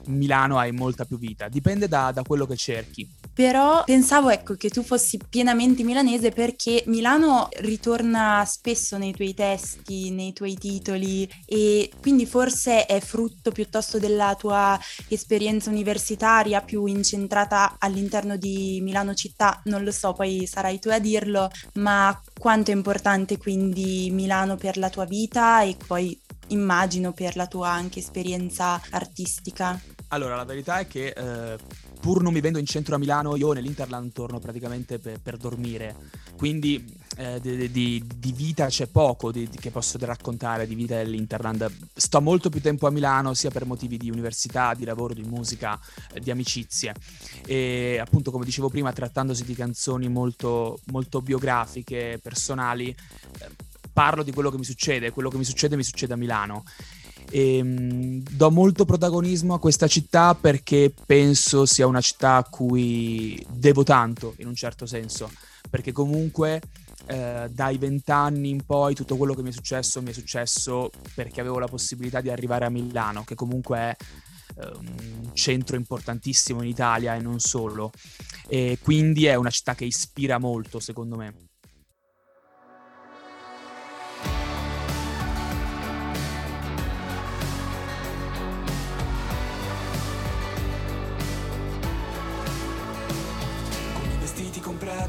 Milano 0.07 0.57
hai 0.57 0.71
molta 0.71 1.05
più 1.05 1.17
vita, 1.17 1.47
dipende 1.47 1.87
da, 1.87 2.11
da 2.11 2.21
quello 2.23 2.45
che 2.45 2.55
cerchi. 2.55 3.09
Però 3.33 3.83
pensavo 3.83 4.29
ecco 4.29 4.55
che 4.55 4.69
tu 4.69 4.83
fossi 4.83 5.19
pienamente 5.29 5.83
milanese 5.83 6.31
perché 6.31 6.83
Milano 6.87 7.49
ritorna 7.59 8.43
spesso 8.45 8.97
nei 8.97 9.13
tuoi 9.13 9.33
testi, 9.33 10.11
nei 10.11 10.31
tuoi 10.31 10.55
titoli 10.55 11.29
e 11.45 11.91
quindi 11.99 12.25
forse 12.25 12.85
è 12.85 12.99
frutto 13.01 13.51
piuttosto 13.51 13.99
della 13.99 14.35
tua 14.35 14.79
esperienza 15.09 15.69
universitaria 15.69 15.84
più 16.65 16.85
incentrata 16.85 17.75
all'interno 17.79 18.37
di 18.37 18.79
Milano 18.81 19.13
città, 19.13 19.61
non 19.65 19.83
lo 19.83 19.91
so, 19.91 20.13
poi 20.13 20.45
sarai 20.47 20.79
tu 20.79 20.89
a 20.89 20.99
dirlo, 20.99 21.49
ma 21.75 22.19
quanto 22.39 22.71
è 22.71 22.73
importante 22.73 23.37
quindi 23.37 24.09
Milano 24.11 24.55
per 24.55 24.77
la 24.77 24.89
tua 24.89 25.05
vita 25.05 25.61
e 25.63 25.75
poi 25.85 26.19
immagino 26.47 27.11
per 27.13 27.35
la 27.35 27.47
tua 27.47 27.69
anche 27.69 27.99
esperienza 27.99 28.81
artistica? 28.91 29.79
Allora, 30.09 30.35
la 30.35 30.43
verità 30.45 30.79
è 30.79 30.87
che 30.87 31.07
eh, 31.07 31.57
pur 31.99 32.21
non 32.21 32.33
vivendo 32.33 32.59
in 32.59 32.65
centro 32.65 32.95
a 32.95 32.97
Milano, 32.97 33.35
io 33.35 33.51
nell'Interland 33.53 34.11
torno 34.11 34.39
praticamente 34.39 34.99
per, 34.99 35.19
per 35.19 35.37
dormire. 35.37 35.95
Quindi 36.37 36.85
eh, 37.17 37.39
di, 37.39 37.71
di, 37.71 38.03
di, 38.17 38.31
vita 38.33 38.67
c'è 38.67 38.87
poco 38.87 39.31
di, 39.31 39.47
che 39.47 39.71
posso 39.71 39.97
raccontare 40.01 40.67
di 40.67 40.75
vita 40.75 40.97
dell'Interland. 40.97 41.71
Sto 41.93 42.21
molto 42.21 42.49
più 42.49 42.61
tempo 42.61 42.87
a 42.87 42.91
Milano, 42.91 43.33
sia 43.33 43.51
per 43.51 43.65
motivi 43.65 43.97
di 43.97 44.09
università, 44.09 44.73
di 44.73 44.83
lavoro, 44.83 45.13
di 45.13 45.23
musica, 45.23 45.79
eh, 46.13 46.19
di 46.19 46.31
amicizie. 46.31 46.93
E 47.45 47.97
appunto, 47.99 48.31
come 48.31 48.45
dicevo 48.45 48.69
prima, 48.69 48.91
trattandosi 48.91 49.45
di 49.45 49.55
canzoni 49.55 50.09
molto, 50.09 50.79
molto 50.91 51.21
biografiche, 51.21 52.19
personali, 52.21 52.89
eh, 52.89 53.49
parlo 53.93 54.23
di 54.23 54.33
quello 54.33 54.51
che 54.51 54.57
mi 54.57 54.65
succede. 54.65 55.11
Quello 55.11 55.29
che 55.29 55.37
mi 55.37 55.45
succede 55.45 55.77
mi 55.77 55.83
succede 55.83 56.13
a 56.13 56.17
Milano. 56.17 56.63
E, 57.31 57.63
mh, 57.63 58.23
do 58.31 58.51
molto 58.51 58.83
protagonismo 58.83 59.53
a 59.53 59.59
questa 59.59 59.87
città 59.87 60.35
perché 60.35 60.93
penso 61.05 61.65
sia 61.65 61.87
una 61.87 62.01
città 62.01 62.35
a 62.35 62.43
cui 62.43 63.43
devo 63.49 63.83
tanto, 63.83 64.35
in 64.37 64.47
un 64.47 64.55
certo 64.55 64.85
senso, 64.85 65.31
perché 65.69 65.91
comunque 65.91 66.61
eh, 67.07 67.47
dai 67.51 67.77
vent'anni 67.77 68.49
in 68.49 68.65
poi 68.65 68.95
tutto 68.95 69.17
quello 69.17 69.33
che 69.33 69.41
mi 69.41 69.49
è 69.49 69.51
successo 69.51 70.01
mi 70.01 70.09
è 70.09 70.13
successo 70.13 70.89
perché 71.13 71.41
avevo 71.41 71.59
la 71.59 71.67
possibilità 71.67 72.21
di 72.21 72.29
arrivare 72.29 72.65
a 72.65 72.69
Milano, 72.69 73.23
che 73.23 73.35
comunque 73.35 73.77
è 73.77 73.95
eh, 74.57 74.71
un 74.77 75.31
centro 75.33 75.75
importantissimo 75.75 76.61
in 76.61 76.69
Italia 76.69 77.15
e 77.15 77.19
non 77.19 77.39
solo. 77.39 77.91
E 78.47 78.77
quindi 78.81 79.25
è 79.25 79.35
una 79.35 79.49
città 79.49 79.75
che 79.75 79.85
ispira 79.85 80.37
molto, 80.37 80.79
secondo 80.79 81.15
me. 81.15 81.33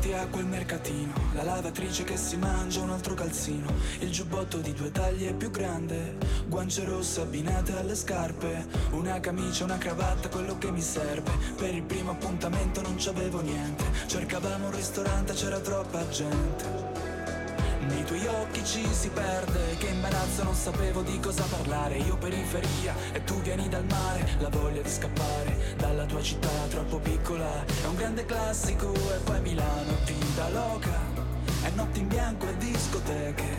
Comprati 0.07 0.13
a 0.13 0.27
quel 0.29 0.47
mercatino 0.47 1.13
La 1.33 1.43
lavatrice 1.43 2.05
che 2.05 2.17
si 2.17 2.37
mangia 2.37 2.81
un 2.81 2.91
altro 2.91 3.15
calzino 3.15 3.73
Il 4.01 4.11
giubbotto 4.11 4.59
di 4.59 4.73
due 4.73 4.91
taglie 4.91 5.33
più 5.33 5.51
grande 5.51 6.17
Guance 6.47 6.85
rosse 6.85 7.21
abbinate 7.23 7.77
alle 7.77 7.95
scarpe 7.95 8.67
Una 8.93 9.19
camicia, 9.21 9.65
una 9.65 9.79
cravatta, 9.79 10.29
quello 10.29 10.57
che 10.59 10.71
mi 10.71 10.81
serve. 10.81 11.33
Per 11.57 11.75
il 11.75 11.83
primo 11.83 12.13
appuntamento 12.13 12.81
non 12.83 12.95
c'avevo 12.97 13.41
niente 13.41 13.85
Cercavamo 14.07 14.67
un 14.67 14.75
ristorante, 14.75 15.35
c'era 15.35 15.59
troppa 15.59 16.09
gente 16.09 16.86
tuoi 18.07 18.27
occhi 18.27 18.65
ci 18.65 18.87
si 18.93 19.09
perde 19.11 19.77
Che 19.79 19.89
imbarazzo 19.89 20.45
non 20.45 20.55
sapevo 20.55 21.03
di 21.03 21.19
cosa 21.21 21.43
parlare. 21.45 21.99
Io 21.99 22.17
periferia 22.17 22.95
e 23.13 23.23
tu 23.25 23.35
vieni 23.43 23.69
dal 23.69 23.85
mare 23.85 24.25
La 24.39 24.49
voglia 24.49 24.81
di 24.81 24.89
scappare 24.89 25.75
dalla 25.77 26.07
tua 26.07 26.23
città 26.23 26.49
troppo 26.71 26.99
piccola. 26.99 27.65
È 27.65 27.87
un 27.87 27.97
grande 27.97 28.25
classico 28.25 28.95
e 28.95 29.19
poi 29.25 29.41
Milano 29.41 29.93
Vita 30.05 30.49
loca. 30.51 31.25
È 31.63 31.71
notte 31.71 31.99
in 31.99 32.09
bianco 32.09 32.49
e 32.49 32.57
discoteche. 32.57 33.57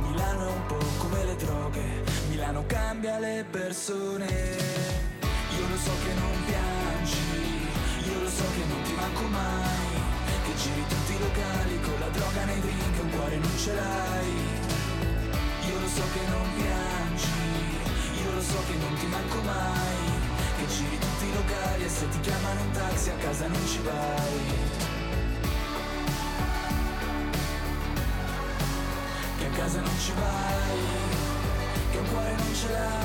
Milano 0.00 0.48
è 0.48 0.52
un 0.52 0.66
po' 0.66 0.86
come 0.98 1.24
le 1.24 1.36
droghe. 1.36 2.04
Milano 2.30 2.64
cambia 2.66 3.18
le 3.18 3.44
persone. 3.48 4.26
Io 4.26 5.68
lo 5.68 5.76
so 5.76 5.90
che 6.04 6.14
non 6.14 6.44
piangi 6.46 8.08
Io 8.08 8.22
lo 8.22 8.28
so 8.30 8.44
che 8.54 8.64
non 8.66 8.82
ti 8.82 8.92
manco 8.92 9.22
mai 9.22 9.79
giri 10.60 10.84
tutti 10.86 11.14
i 11.14 11.18
locali 11.18 11.80
con 11.80 11.98
la 12.00 12.08
droga 12.08 12.44
nei 12.44 12.60
drink 12.60 13.02
un 13.02 13.10
cuore 13.10 13.36
non 13.38 13.56
ce 13.56 13.72
l'hai. 13.72 14.32
Io 15.68 15.80
lo 15.80 15.88
so 15.88 16.02
che 16.12 16.22
non 16.28 16.46
piangi 16.56 18.22
Io 18.22 18.30
lo 18.32 18.42
so 18.42 18.58
che 18.66 18.76
non 18.76 18.94
ti 18.94 19.06
manco 19.06 19.40
mai. 19.42 20.04
Che 20.56 20.66
giri 20.66 20.98
tutti 20.98 21.24
i 21.24 21.32
locali 21.32 21.84
e 21.84 21.88
se 21.88 22.08
ti 22.08 22.20
chiamano 22.20 22.60
un 22.60 22.70
taxi 22.72 23.10
a 23.10 23.14
casa 23.14 23.46
non 23.46 23.66
ci 23.66 23.80
vai. 23.80 24.68
Che 29.38 29.46
a 29.46 29.50
casa 29.56 29.80
non 29.80 29.98
ci 29.98 30.12
vai 30.12 30.78
Che 31.90 31.96
un 31.96 32.08
cuore 32.10 32.34
non 32.36 32.54
ce 32.54 32.68
l'hai 32.72 32.99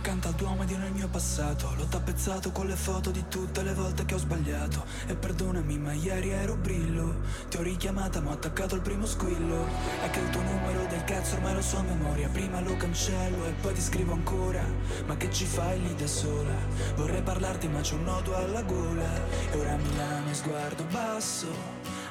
accanto 0.00 0.30
Duomo 0.30 0.64
io 0.64 0.78
nel 0.78 0.92
mio 0.92 1.08
passato. 1.08 1.74
L'ho 1.76 1.84
tappezzato 1.84 2.50
con 2.52 2.66
le 2.66 2.74
foto 2.74 3.10
di 3.10 3.22
tutte 3.28 3.62
le 3.62 3.74
volte 3.74 4.06
che 4.06 4.14
ho 4.14 4.18
sbagliato. 4.18 4.82
E 5.06 5.14
perdonami 5.14 5.78
ma 5.78 5.92
ieri 5.92 6.30
ero 6.30 6.56
brillo. 6.56 7.20
Ti 7.48 7.58
ho 7.58 7.62
richiamata 7.62 8.20
ma 8.20 8.30
ho 8.30 8.32
attaccato 8.32 8.74
il 8.76 8.80
primo 8.80 9.04
squillo. 9.04 9.66
È 10.02 10.08
che 10.08 10.20
il 10.20 10.30
tuo 10.30 10.40
numero 10.40 10.86
del 10.86 11.04
cazzo 11.04 11.34
ormai 11.34 11.54
lo 11.54 11.60
so 11.60 11.76
a 11.76 11.82
memoria. 11.82 12.28
Prima 12.28 12.60
lo 12.60 12.76
cancello 12.76 13.44
e 13.46 13.52
poi 13.60 13.74
ti 13.74 13.82
scrivo 13.82 14.14
ancora. 14.14 14.64
Ma 15.06 15.16
che 15.18 15.30
ci 15.30 15.44
fai 15.44 15.78
lì 15.82 15.94
da 15.94 16.06
sola? 16.06 16.54
Vorrei 16.96 17.22
parlarti 17.22 17.68
ma 17.68 17.80
c'ho 17.80 17.96
un 17.96 18.04
nodo 18.04 18.34
alla 18.34 18.62
gola. 18.62 19.12
E 19.52 19.58
ora 19.58 19.76
Milano 19.76 20.32
sguardo 20.32 20.84
basso. 20.84 21.48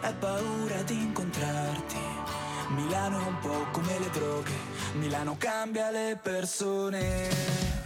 Hai 0.02 0.14
paura 0.14 0.84
di 0.84 0.94
incontrarti. 0.94 1.98
Milano 2.70 3.20
è 3.20 3.28
un 3.28 3.40
po' 3.40 3.66
come 3.72 3.98
le 3.98 4.10
droghe, 4.12 4.54
Milano 4.94 5.36
cambia 5.40 5.90
le 5.90 6.20
persone. 6.22 7.79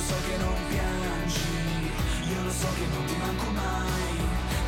Lo 0.00 0.06
so 0.06 0.16
che 0.26 0.36
non 0.38 0.56
piangi, 0.70 1.92
io 2.32 2.42
lo 2.42 2.50
so 2.50 2.68
che 2.72 2.86
non 2.88 3.04
ti 3.04 3.16
manco 3.20 3.50
mai, 3.50 4.16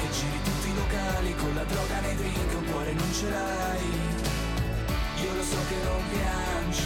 che 0.00 0.08
giri 0.12 0.42
tutti 0.44 0.68
i 0.68 0.74
locali 0.74 1.34
con 1.36 1.54
la 1.54 1.64
droga 1.64 2.00
nei 2.00 2.16
drink, 2.16 2.52
un 2.54 2.64
cuore 2.70 2.92
non 2.92 3.12
ce 3.14 3.30
l'hai. 3.30 3.88
Io 5.24 5.32
lo 5.34 5.42
so 5.42 5.56
che 5.68 5.78
non 5.88 6.02
piangi, 6.12 6.84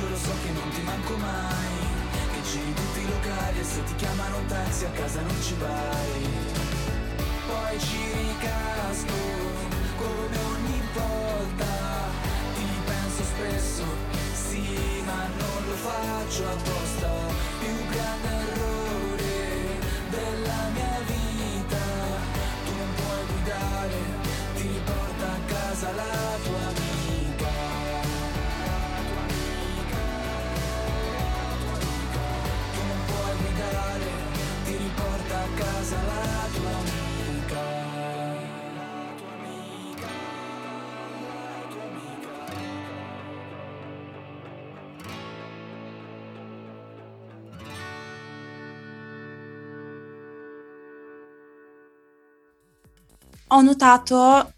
io 0.00 0.08
lo 0.08 0.16
so 0.16 0.32
che 0.42 0.50
non 0.50 0.68
ti 0.70 0.80
manco 0.80 1.14
mai, 1.16 1.76
che 2.32 2.40
giri 2.50 2.72
tutti 2.72 3.00
i 3.00 3.06
locali 3.06 3.58
e 3.60 3.64
se 3.64 3.84
ti 3.84 3.94
chiamano 3.96 4.36
taxi 4.48 4.84
a 4.86 4.90
casa 4.90 5.20
non 5.20 5.42
ci 5.42 5.54
vai. 5.60 6.22
Poi 7.52 7.78
ci 7.80 8.00
ricasco 8.16 9.20
come 10.00 10.36
ogni 10.56 10.80
volta 10.94 11.72
Ti 12.56 12.64
penso 12.86 13.22
spesso, 13.22 13.84
sì 14.32 15.02
ma 15.04 15.26
non 15.36 15.68
lo 15.68 15.74
faccio 15.74 16.48
apposta 16.48 17.31
Più 17.62 17.86
grande 17.90 18.31
Ho 53.52 53.60
notato 53.60 54.52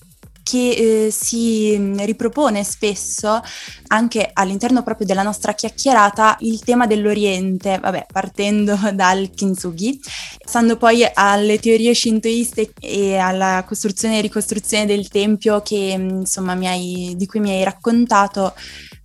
che 0.44 1.06
eh, 1.06 1.10
si 1.10 1.76
mh, 1.76 2.04
ripropone 2.04 2.62
spesso 2.62 3.40
anche 3.88 4.30
all'interno 4.32 4.82
proprio 4.84 5.06
della 5.06 5.22
nostra 5.22 5.54
chiacchierata 5.54 6.36
il 6.40 6.60
tema 6.60 6.86
dell'Oriente, 6.86 7.78
vabbè, 7.80 8.06
partendo 8.12 8.78
dal 8.94 9.30
kintsugi, 9.34 9.98
passando 10.38 10.76
poi 10.76 11.04
alle 11.12 11.58
teorie 11.58 11.94
shintoiste 11.94 12.72
e 12.78 13.16
alla 13.16 13.64
costruzione 13.66 14.18
e 14.18 14.20
ricostruzione 14.20 14.86
del 14.86 15.08
tempio 15.08 15.60
che 15.62 15.96
mh, 15.96 16.20
insomma 16.20 16.52
hai, 16.52 17.14
di 17.16 17.26
cui 17.26 17.40
mi 17.40 17.50
hai 17.50 17.64
raccontato, 17.64 18.54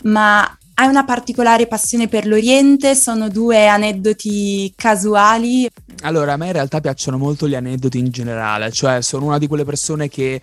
ma 0.03 0.58
hai 0.79 0.87
una 0.87 1.03
particolare 1.03 1.67
passione 1.67 2.07
per 2.07 2.25
l'Oriente? 2.25 2.95
Sono 2.95 3.27
due 3.27 3.67
aneddoti 3.67 4.71
casuali? 4.77 5.69
Allora, 6.03 6.33
a 6.33 6.37
me 6.37 6.47
in 6.47 6.53
realtà 6.53 6.79
piacciono 6.79 7.17
molto 7.17 7.49
gli 7.49 7.55
aneddoti 7.55 7.97
in 7.97 8.09
generale, 8.09 8.71
cioè 8.71 9.01
sono 9.01 9.25
una 9.25 9.37
di 9.37 9.47
quelle 9.47 9.65
persone 9.65 10.07
che 10.07 10.39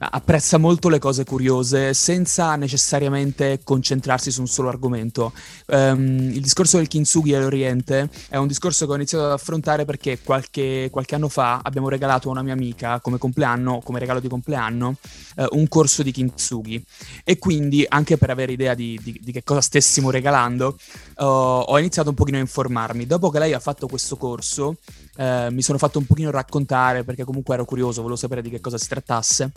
apprezza 0.00 0.56
molto 0.56 0.88
le 0.88 0.98
cose 0.98 1.24
curiose 1.24 1.92
senza 1.92 2.56
necessariamente 2.56 3.60
concentrarsi 3.62 4.30
su 4.30 4.40
un 4.40 4.46
solo 4.46 4.68
argomento. 4.68 5.32
Um, 5.66 6.30
il 6.32 6.40
discorso 6.40 6.78
del 6.78 6.88
kintsugi 6.88 7.34
all'Oriente 7.34 8.08
è 8.28 8.36
un 8.36 8.46
discorso 8.46 8.86
che 8.86 8.92
ho 8.92 8.94
iniziato 8.94 9.26
ad 9.26 9.32
affrontare 9.32 9.84
perché 9.84 10.20
qualche, 10.22 10.88
qualche 10.90 11.14
anno 11.14 11.28
fa 11.28 11.60
abbiamo 11.62 11.88
regalato 11.88 12.28
a 12.28 12.32
una 12.32 12.42
mia 12.42 12.54
amica 12.54 13.00
come 13.00 13.18
compleanno, 13.18 13.80
come 13.84 13.98
regalo 13.98 14.20
di 14.20 14.28
compleanno, 14.28 14.96
uh, 15.36 15.46
un 15.50 15.68
corso 15.68 16.02
di 16.02 16.12
kintsugi 16.12 16.82
e 17.22 17.38
quindi 17.38 17.84
anche 17.86 18.16
per 18.16 18.30
avere 18.30 18.52
idea 18.52 18.74
di, 18.74 18.98
di, 19.02 19.18
di 19.20 19.32
che 19.32 19.44
cosa 19.44 19.60
stessimo 19.60 20.10
regalando 20.10 20.76
uh, 21.16 21.24
ho 21.24 21.78
iniziato 21.78 22.08
un 22.08 22.14
pochino 22.14 22.38
a 22.38 22.40
informarmi. 22.40 23.06
Dopo 23.06 23.28
che 23.28 23.38
lei 23.38 23.52
ha 23.52 23.60
fatto 23.60 23.86
questo 23.86 24.16
corso 24.16 24.76
eh, 25.20 25.48
mi 25.50 25.60
sono 25.60 25.76
fatto 25.76 25.98
un 25.98 26.06
pochino 26.06 26.30
raccontare 26.30 27.04
perché 27.04 27.24
comunque 27.24 27.52
ero 27.52 27.66
curioso, 27.66 28.00
volevo 28.00 28.18
sapere 28.18 28.40
di 28.40 28.48
che 28.48 28.60
cosa 28.60 28.78
si 28.78 28.88
trattasse. 28.88 29.52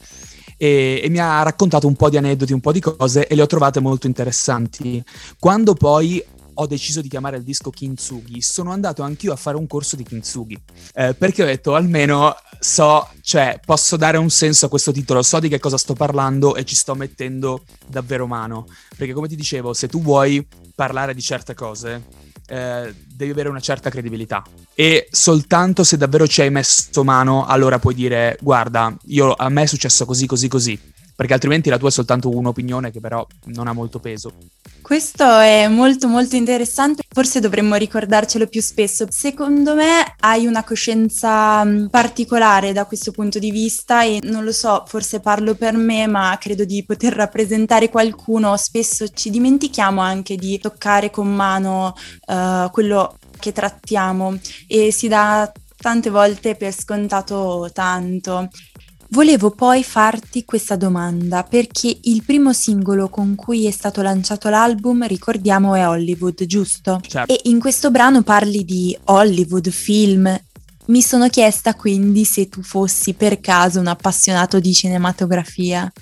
E, 0.58 1.00
e, 1.02 1.10
mi 1.10 1.20
ha 1.20 1.42
raccontato 1.42 1.88
un 1.88 1.96
po' 1.96 2.10
di 2.10 2.18
aneddoti, 2.18 2.52
un 2.52 2.60
po' 2.60 2.74
di 2.74 2.82
cose 2.82 3.28
e 3.28 3.34
le 3.34 3.42
ho 3.42 3.48
trovate 3.48 3.80
molto 3.80 4.06
interessanti. 4.06 5.02
Quando 5.40 5.74
poi 5.74 6.22
ho 6.56 6.68
deciso 6.68 7.00
di 7.00 7.08
chiamare 7.08 7.38
il 7.38 7.44
disco 7.44 7.70
Kintsugi, 7.70 8.42
sono 8.42 8.72
andato 8.72 9.04
anch'io 9.04 9.32
a 9.32 9.38
fare 9.38 9.56
un 9.56 9.66
corso 9.66 9.96
di 9.96 10.04
Kintsugi, 10.04 10.62
eh, 10.96 11.14
perché 11.14 11.44
ho 11.44 11.46
detto 11.46 11.76
almeno 11.76 12.36
so, 12.60 13.08
cioè 13.22 13.58
posso 13.66 13.96
dare 13.96 14.18
un 14.18 14.30
senso 14.30 14.66
a 14.66 14.70
questo 14.70 14.92
titolo, 14.92 15.24
so 15.24 15.40
di 15.40 15.48
che 15.48 15.60
cosa 15.60 15.78
sto 15.78 15.94
parlando 15.94 16.56
e 16.56 16.66
ci 16.66 16.76
sto 16.76 16.94
mettendo 16.94 17.64
davvero 17.88 18.28
mano, 18.28 18.68
perché 18.98 19.14
come 19.14 19.30
ti 19.30 19.36
dicevo, 19.38 19.74
se 19.74 19.88
tu 19.88 20.02
vuoi 20.02 20.46
parlare 20.76 21.14
di 21.14 21.22
certe 21.22 21.56
cose, 21.56 22.04
eh, 22.48 22.94
devi 23.24 23.32
avere 23.32 23.50
una 23.50 23.60
certa 23.60 23.90
credibilità. 23.90 24.44
E 24.74 25.08
soltanto 25.12 25.84
se 25.84 25.98
davvero 25.98 26.28
ci 26.28 26.42
hai 26.42 26.50
messo 26.50 27.04
mano 27.04 27.46
allora 27.46 27.80
puoi 27.80 27.94
dire 27.94 28.38
guarda 28.42 28.96
io, 29.08 29.34
a 29.34 29.50
me 29.50 29.64
è 29.64 29.66
successo 29.66 30.06
così 30.06 30.26
così 30.26 30.48
così 30.48 30.80
perché 31.24 31.36
altrimenti 31.36 31.70
la 31.70 31.78
tua 31.78 31.88
è 31.88 31.92
soltanto 31.92 32.30
un'opinione 32.30 32.92
che 32.92 33.00
però 33.00 33.26
non 33.46 33.68
ha 33.68 33.72
molto 33.72 34.00
peso. 34.00 34.34
Questo 34.82 35.24
è 35.40 35.70
molto 35.70 36.10
molto 36.10 36.36
interessante, 36.36 37.04
forse 37.10 37.40
dovremmo 37.40 37.76
ricordarcelo 37.76 38.48
più 38.48 38.62
spesso. 38.62 39.06
Secondo 39.10 39.74
me 39.74 40.16
hai 40.20 40.46
una 40.46 40.66
coscienza 40.66 41.64
mm, 41.64 41.86
particolare 41.86 42.74
da 42.74 42.86
questo 42.86 43.12
punto 43.12 43.40
di 43.40 43.52
vista 43.52 44.04
e 44.04 44.20
non 44.24 44.44
lo 44.44 44.52
so, 44.52 44.84
forse 44.86 45.22
parlo 45.22 45.56
per 45.56 45.78
me, 45.78 46.08
ma 46.08 46.38
credo 46.38 46.66
di 46.66 46.84
poter 46.84 47.14
rappresentare 47.14 47.88
qualcuno. 47.88 48.58
Spesso 48.58 49.08
ci 49.08 49.30
dimentichiamo 49.30 50.02
anche 50.02 50.36
di 50.36 50.60
toccare 50.60 51.10
con 51.10 51.34
mano 51.34 51.96
uh, 52.26 52.70
quello 52.72 53.16
che 53.40 53.54
trattiamo 53.54 54.38
e 54.68 54.92
si 54.92 55.08
dà 55.08 55.50
tante 55.78 56.10
volte 56.10 56.56
per 56.56 56.74
scontato 56.74 57.70
tanto. 57.72 58.50
Volevo 59.14 59.52
poi 59.52 59.84
farti 59.84 60.44
questa 60.44 60.76
domanda 60.76 61.44
perché 61.44 62.00
il 62.02 62.24
primo 62.26 62.52
singolo 62.52 63.10
con 63.10 63.36
cui 63.36 63.68
è 63.68 63.72
stato 63.72 64.02
lanciato 64.02 64.50
l'album, 64.50 65.06
ricordiamo, 65.06 65.76
è 65.76 65.88
Hollywood, 65.88 66.44
giusto? 66.46 67.00
Certo. 67.08 67.32
E 67.32 67.42
in 67.44 67.60
questo 67.60 67.92
brano 67.92 68.24
parli 68.24 68.66
di 68.66 68.98
Hollywood, 69.04 69.70
film. 69.70 70.36
Mi 70.86 71.02
sono 71.04 71.28
chiesta 71.30 71.76
quindi 71.76 72.26
se 72.26 72.50
tu 72.50 72.64
fossi 72.64 73.14
per 73.14 73.40
caso 73.40 73.80
un 73.80 73.86
appassionato 73.86 74.60
di 74.60 74.74
cinematografia. 74.74 75.94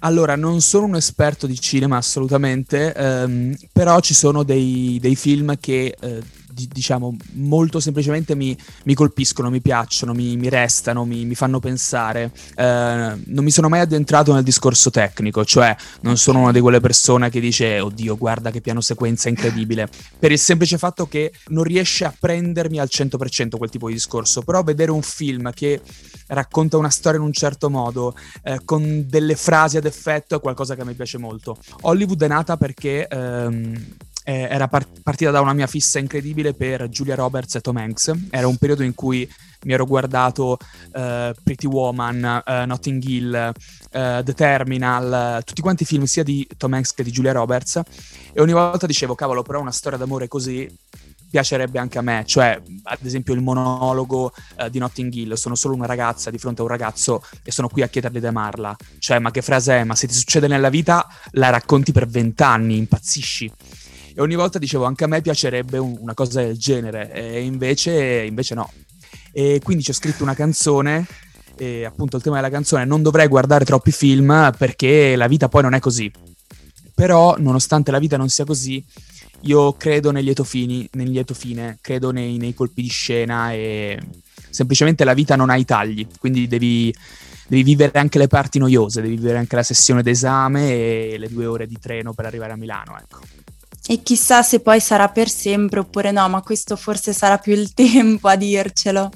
Allora, 0.00 0.34
non 0.34 0.60
sono 0.60 0.86
un 0.86 0.96
esperto 0.96 1.46
di 1.46 1.58
cinema 1.58 1.98
assolutamente, 1.98 2.92
ehm, 2.92 3.54
però 3.72 4.00
ci 4.00 4.12
sono 4.12 4.42
dei, 4.42 4.98
dei 5.00 5.14
film 5.14 5.56
che 5.60 5.94
eh, 6.00 6.20
diciamo, 6.68 7.16
molto 7.32 7.80
semplicemente 7.80 8.34
mi, 8.34 8.56
mi 8.84 8.94
colpiscono, 8.94 9.50
mi 9.50 9.60
piacciono, 9.60 10.12
mi, 10.12 10.36
mi 10.36 10.48
restano, 10.48 11.04
mi, 11.04 11.24
mi, 11.24 11.34
fanno 11.34 11.60
pensare. 11.60 12.32
Eh, 12.54 12.62
non 12.62 13.44
mi 13.44 13.50
sono 13.50 13.68
mai 13.68 13.80
addentrato 13.80 14.32
nel 14.32 14.42
discorso 14.42 14.90
tecnico, 14.90 15.44
cioè 15.44 15.74
non 16.02 16.16
sono 16.16 16.40
una 16.40 16.52
di 16.52 16.60
quelle 16.60 16.80
persone 16.80 17.30
che 17.30 17.40
dice, 17.40 17.80
oddio, 17.80 18.16
guarda 18.16 18.50
che 18.50 18.60
piano 18.60 18.80
sequenza 18.80 19.28
incredibile, 19.28 19.88
per 20.18 20.32
il 20.32 20.38
semplice 20.38 20.78
fatto 20.78 21.06
che 21.06 21.32
non 21.48 21.64
riesce 21.64 22.04
a 22.04 22.14
prendermi 22.18 22.78
al 22.78 22.88
100% 22.90 23.56
quel 23.56 23.70
tipo 23.70 23.88
di 23.88 23.94
discorso, 23.94 24.42
però 24.42 24.62
vedere 24.62 24.90
un 24.90 25.02
film 25.02 25.52
che 25.52 25.80
racconta 26.28 26.76
una 26.76 26.90
storia 26.90 27.18
in 27.18 27.26
un 27.26 27.32
certo 27.32 27.70
modo, 27.70 28.14
eh, 28.42 28.60
con 28.64 29.06
delle 29.08 29.36
frasi 29.36 29.76
ad 29.76 29.84
effetto, 29.84 30.36
è 30.36 30.40
qualcosa 30.40 30.74
che 30.74 30.84
mi 30.84 30.94
piace 30.94 31.18
molto. 31.18 31.58
Hollywood 31.82 32.22
è 32.22 32.28
nata 32.28 32.56
perché... 32.56 33.06
Ehm, 33.08 33.96
eh, 34.30 34.46
era 34.48 34.68
part- 34.68 35.00
partita 35.02 35.32
da 35.32 35.40
una 35.40 35.52
mia 35.52 35.66
fissa 35.66 35.98
incredibile 35.98 36.54
per 36.54 36.88
Julia 36.88 37.16
Roberts 37.16 37.56
e 37.56 37.60
Tom 37.60 37.76
Hanks. 37.76 38.12
Era 38.30 38.46
un 38.46 38.56
periodo 38.56 38.84
in 38.84 38.94
cui 38.94 39.28
mi 39.64 39.72
ero 39.72 39.84
guardato 39.84 40.52
uh, 40.52 41.32
Pretty 41.42 41.66
Woman, 41.66 42.42
uh, 42.46 42.64
Notting 42.64 43.02
Hill, 43.02 43.52
uh, 43.52 44.22
The 44.22 44.32
Terminal, 44.34 45.42
tutti 45.44 45.60
quanti 45.60 45.82
i 45.82 45.86
film 45.86 46.04
sia 46.04 46.22
di 46.22 46.46
Tom 46.56 46.72
Hanks 46.74 46.94
che 46.94 47.02
di 47.02 47.10
Julia 47.10 47.32
Roberts 47.32 47.80
e 48.32 48.40
ogni 48.40 48.52
volta 48.52 48.86
dicevo, 48.86 49.16
cavolo, 49.16 49.42
però 49.42 49.60
una 49.60 49.72
storia 49.72 49.98
d'amore 49.98 50.28
così 50.28 50.72
piacerebbe 51.28 51.78
anche 51.78 51.98
a 51.98 52.02
me, 52.02 52.22
cioè 52.26 52.60
ad 52.84 52.98
esempio 53.02 53.34
il 53.34 53.40
monologo 53.40 54.32
di 54.68 54.78
Notting 54.78 55.12
Hill, 55.12 55.34
sono 55.34 55.54
solo 55.54 55.74
una 55.74 55.86
ragazza 55.86 56.28
di 56.28 56.38
fronte 56.38 56.60
a 56.60 56.64
un 56.64 56.70
ragazzo 56.70 57.22
e 57.44 57.52
sono 57.52 57.68
qui 57.68 57.82
a 57.82 57.88
chiedergli 57.88 58.18
di 58.18 58.26
amarla, 58.26 58.74
cioè 58.98 59.20
ma 59.20 59.30
che 59.30 59.40
frase 59.40 59.78
è, 59.78 59.84
ma 59.84 59.94
se 59.94 60.08
ti 60.08 60.14
succede 60.14 60.48
nella 60.48 60.70
vita 60.70 61.06
la 61.32 61.50
racconti 61.50 61.92
per 61.92 62.08
vent'anni, 62.08 62.76
impazzisci. 62.76 63.52
E 64.14 64.20
ogni 64.20 64.34
volta 64.34 64.58
dicevo 64.58 64.84
anche 64.84 65.04
a 65.04 65.06
me 65.06 65.20
piacerebbe 65.20 65.78
un, 65.78 65.96
una 65.98 66.14
cosa 66.14 66.42
del 66.42 66.56
genere, 66.58 67.12
e 67.12 67.42
invece, 67.42 68.24
invece 68.26 68.54
no. 68.54 68.70
E 69.32 69.60
quindi 69.62 69.82
ci 69.82 69.90
ho 69.90 69.94
scritto 69.94 70.22
una 70.22 70.34
canzone 70.34 71.06
e 71.56 71.84
appunto 71.84 72.16
il 72.16 72.22
tema 72.22 72.36
della 72.36 72.48
canzone 72.48 72.86
non 72.86 73.02
dovrei 73.02 73.28
guardare 73.28 73.66
troppi 73.66 73.92
film 73.92 74.50
perché 74.56 75.14
la 75.14 75.26
vita 75.26 75.48
poi 75.48 75.62
non 75.62 75.74
è 75.74 75.78
così. 75.78 76.10
Però, 76.94 77.36
nonostante 77.38 77.90
la 77.90 77.98
vita 77.98 78.16
non 78.16 78.28
sia 78.28 78.44
così, 78.44 78.84
io 79.42 79.72
credo 79.74 80.10
nel 80.10 80.24
lieto, 80.24 80.44
fini, 80.44 80.88
nel 80.92 81.10
lieto 81.10 81.34
fine, 81.34 81.78
credo 81.80 82.10
nei, 82.10 82.36
nei, 82.36 82.52
colpi 82.52 82.82
di 82.82 82.88
scena 82.88 83.52
e 83.52 83.98
semplicemente 84.50 85.04
la 85.04 85.14
vita 85.14 85.36
non 85.36 85.48
ha 85.48 85.56
i 85.56 85.64
tagli, 85.64 86.06
quindi 86.18 86.46
devi, 86.46 86.94
devi, 87.46 87.62
vivere 87.62 87.98
anche 87.98 88.18
le 88.18 88.26
parti 88.26 88.58
noiose, 88.58 89.00
devi 89.00 89.16
vivere 89.16 89.38
anche 89.38 89.56
la 89.56 89.62
sessione 89.62 90.02
d'esame 90.02 90.72
e 90.72 91.16
le 91.18 91.28
due 91.28 91.46
ore 91.46 91.66
di 91.66 91.78
treno 91.78 92.12
per 92.12 92.26
arrivare 92.26 92.52
a 92.52 92.56
Milano, 92.56 92.98
ecco. 92.98 93.20
E 93.86 94.02
chissà 94.02 94.42
se 94.42 94.60
poi 94.60 94.80
sarà 94.80 95.08
per 95.08 95.28
sempre 95.28 95.80
oppure 95.80 96.10
no, 96.10 96.28
ma 96.28 96.42
questo 96.42 96.76
forse 96.76 97.12
sarà 97.12 97.38
più 97.38 97.52
il 97.52 97.72
tempo 97.74 98.28
a 98.28 98.36
dircelo. 98.36 99.10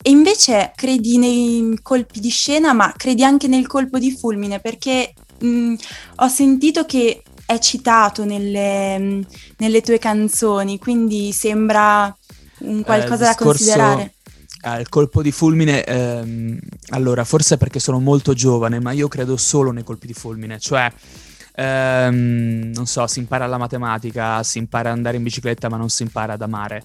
E 0.00 0.10
invece 0.10 0.72
credi 0.76 1.18
nei 1.18 1.78
colpi 1.82 2.20
di 2.20 2.30
scena, 2.30 2.72
ma 2.72 2.92
credi 2.96 3.24
anche 3.24 3.48
nel 3.48 3.66
colpo 3.66 3.98
di 3.98 4.12
fulmine, 4.12 4.60
perché 4.60 5.12
mh, 5.40 5.74
ho 6.16 6.28
sentito 6.28 6.84
che 6.84 7.22
è 7.44 7.58
citato 7.58 8.24
nelle, 8.24 9.24
nelle 9.56 9.80
tue 9.80 9.98
canzoni, 9.98 10.78
quindi 10.78 11.32
sembra 11.32 12.14
un 12.58 12.82
qualcosa 12.82 13.24
eh, 13.24 13.28
da 13.28 13.34
considerare. 13.34 14.14
Ah, 14.62 14.78
il 14.78 14.88
colpo 14.88 15.22
di 15.22 15.30
fulmine, 15.32 15.84
ehm, 15.84 16.58
allora, 16.90 17.24
forse 17.24 17.56
perché 17.56 17.78
sono 17.78 18.00
molto 18.00 18.34
giovane, 18.34 18.80
ma 18.80 18.92
io 18.92 19.08
credo 19.08 19.36
solo 19.36 19.70
nei 19.70 19.84
colpi 19.84 20.06
di 20.06 20.12
fulmine, 20.12 20.58
cioè, 20.58 20.92
ehm, 21.58 22.72
non 22.74 22.86
so, 22.86 23.06
si 23.06 23.18
impara 23.18 23.46
la 23.46 23.58
matematica, 23.58 24.42
si 24.42 24.58
impara 24.58 24.90
ad 24.90 24.96
andare 24.96 25.16
in 25.16 25.22
bicicletta, 25.22 25.68
ma 25.68 25.76
non 25.76 25.88
si 25.88 26.02
impara 26.02 26.34
ad 26.34 26.42
amare. 26.42 26.82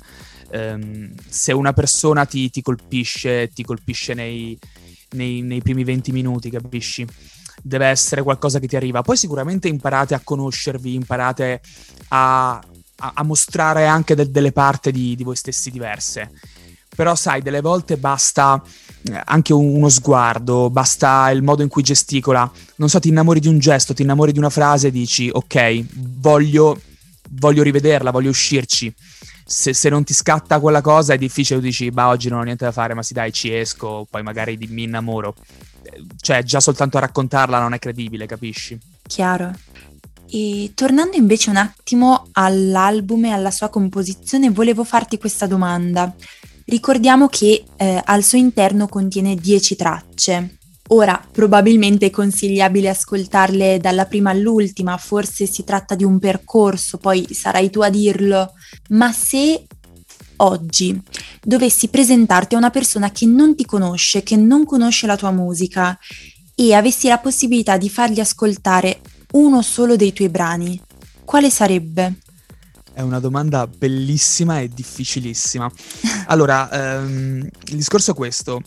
Ehm, 0.52 1.14
se 1.28 1.54
una 1.54 1.74
persona 1.74 2.26
ti, 2.26 2.50
ti 2.50 2.62
colpisce, 2.62 3.50
ti 3.50 3.64
colpisce 3.64 4.14
nei, 4.14 4.58
nei, 5.12 5.42
nei 5.42 5.62
primi 5.62 5.84
20 5.84 6.12
minuti, 6.12 6.50
capisci? 6.50 7.06
deve 7.62 7.88
essere 7.88 8.24
qualcosa 8.24 8.60
che 8.60 8.68
ti 8.68 8.76
arriva. 8.76 9.02
Poi 9.02 9.16
sicuramente 9.16 9.68
imparate 9.68 10.14
a 10.14 10.22
conoscervi, 10.22 10.96
imparate 10.96 11.62
a, 12.10 12.62
a, 12.98 13.24
mostrare 13.24 13.86
anche 13.86 14.16
de, 14.16 14.30
delle 14.30 14.52
parti 14.52 14.92
di, 14.92 15.16
di 15.16 15.24
voi 15.24 15.36
stessi 15.36 15.72
diverse. 15.72 16.32
Però 16.94 17.16
sai, 17.16 17.42
delle 17.42 17.62
volte 17.62 17.98
basta 17.98 18.62
anche 19.26 19.54
uno 19.54 19.90
sguardo, 19.90 20.70
basta 20.70 21.30
il 21.32 21.42
modo 21.42 21.62
in 21.62 21.70
cui 21.70 21.84
gesticola. 21.84 22.50
Non 22.76 22.90
so, 22.90 23.00
ti 23.00 23.10
innamori 23.10 23.40
di 23.40 23.48
un 23.48 23.60
gesto, 23.60 23.94
ti 23.94 24.02
innamori 24.02 24.32
di 24.32 24.40
una 24.40 24.50
frase 24.50 24.88
e 24.88 24.92
dici 24.92 25.30
ok, 25.32 25.86
voglio, 26.20 26.80
voglio 27.32 27.64
rivederla, 27.64 28.12
voglio 28.12 28.30
uscirci. 28.30 28.94
Se, 29.46 29.74
se, 29.74 29.90
non 29.90 30.04
ti 30.04 30.14
scatta 30.14 30.60
quella 30.60 30.82
cosa 30.82 31.14
è 31.14 31.18
difficile, 31.18 31.60
tu 31.60 31.66
dici, 31.66 31.92
bah, 31.92 32.08
oggi 32.08 32.30
non 32.30 32.40
ho 32.40 32.44
niente 32.44 32.64
da 32.64 32.72
fare, 32.72 32.94
ma 32.94 33.04
sì, 33.04 33.14
dai, 33.14 33.34
ci 33.34 33.54
esco, 33.54 34.08
poi 34.10 34.24
magari 34.24 34.58
mi 34.70 34.84
innamoro 34.84 35.36
cioè 36.20 36.44
già 36.44 36.60
soltanto 36.60 36.98
a 36.98 37.02
raccontarla 37.02 37.60
non 37.60 37.74
è 37.74 37.80
credibile, 37.80 38.26
capisci? 38.26 38.78
Chiaro. 39.06 39.54
E 40.30 40.72
tornando 40.74 41.16
invece 41.16 41.50
un 41.50 41.58
attimo 41.58 42.30
all'album 42.32 43.26
e 43.26 43.32
alla 43.32 43.52
sua 43.52 43.70
composizione, 43.70 44.50
volevo 44.50 44.84
farti 44.84 45.18
questa 45.18 45.46
domanda. 45.46 46.14
Ricordiamo 46.66 47.28
che 47.28 47.66
eh, 47.76 48.02
al 48.04 48.24
suo 48.24 48.38
interno 48.38 48.88
contiene 48.88 49.36
10 49.36 49.76
tracce. 49.76 50.58
Ora, 50.90 51.22
probabilmente 51.32 52.08
è 52.08 52.10
consigliabile 52.10 52.90
ascoltarle 52.90 53.80
dalla 53.80 54.06
prima 54.06 54.32
all'ultima, 54.32 54.98
forse 54.98 55.46
si 55.46 55.64
tratta 55.64 55.96
di 55.96 56.04
un 56.04 56.20
percorso, 56.20 56.98
poi 56.98 57.26
sarai 57.32 57.70
tu 57.70 57.82
a 57.82 57.90
dirlo, 57.90 58.54
ma 58.90 59.12
se 59.12 59.66
oggi 60.38 61.00
dovessi 61.42 61.88
presentarti 61.88 62.56
a 62.56 62.58
una 62.58 62.70
persona 62.70 63.12
che 63.12 63.26
non 63.26 63.56
ti 63.56 63.66
conosce, 63.66 64.24
che 64.24 64.36
non 64.36 64.66
conosce 64.66 65.08
la 65.08 65.16
tua 65.16 65.32
musica 65.32 65.98
e 66.54 66.74
avessi 66.74 67.08
la 67.08 67.18
possibilità 67.18 67.78
di 67.78 67.90
fargli 67.90 68.20
ascoltare 68.20 69.00
uno 69.32 69.62
solo 69.62 69.96
dei 69.96 70.14
tuoi 70.14 70.30
brani, 70.30 70.80
quale 71.24 71.50
sarebbe? 71.50 72.20
È 72.94 73.02
una 73.02 73.20
domanda 73.20 73.66
bellissima 73.66 74.60
e 74.60 74.70
difficilissima. 74.70 75.70
Allora, 76.28 76.70
ehm, 76.72 77.48
il 77.66 77.76
discorso 77.76 78.12
è 78.12 78.14
questo. 78.14 78.62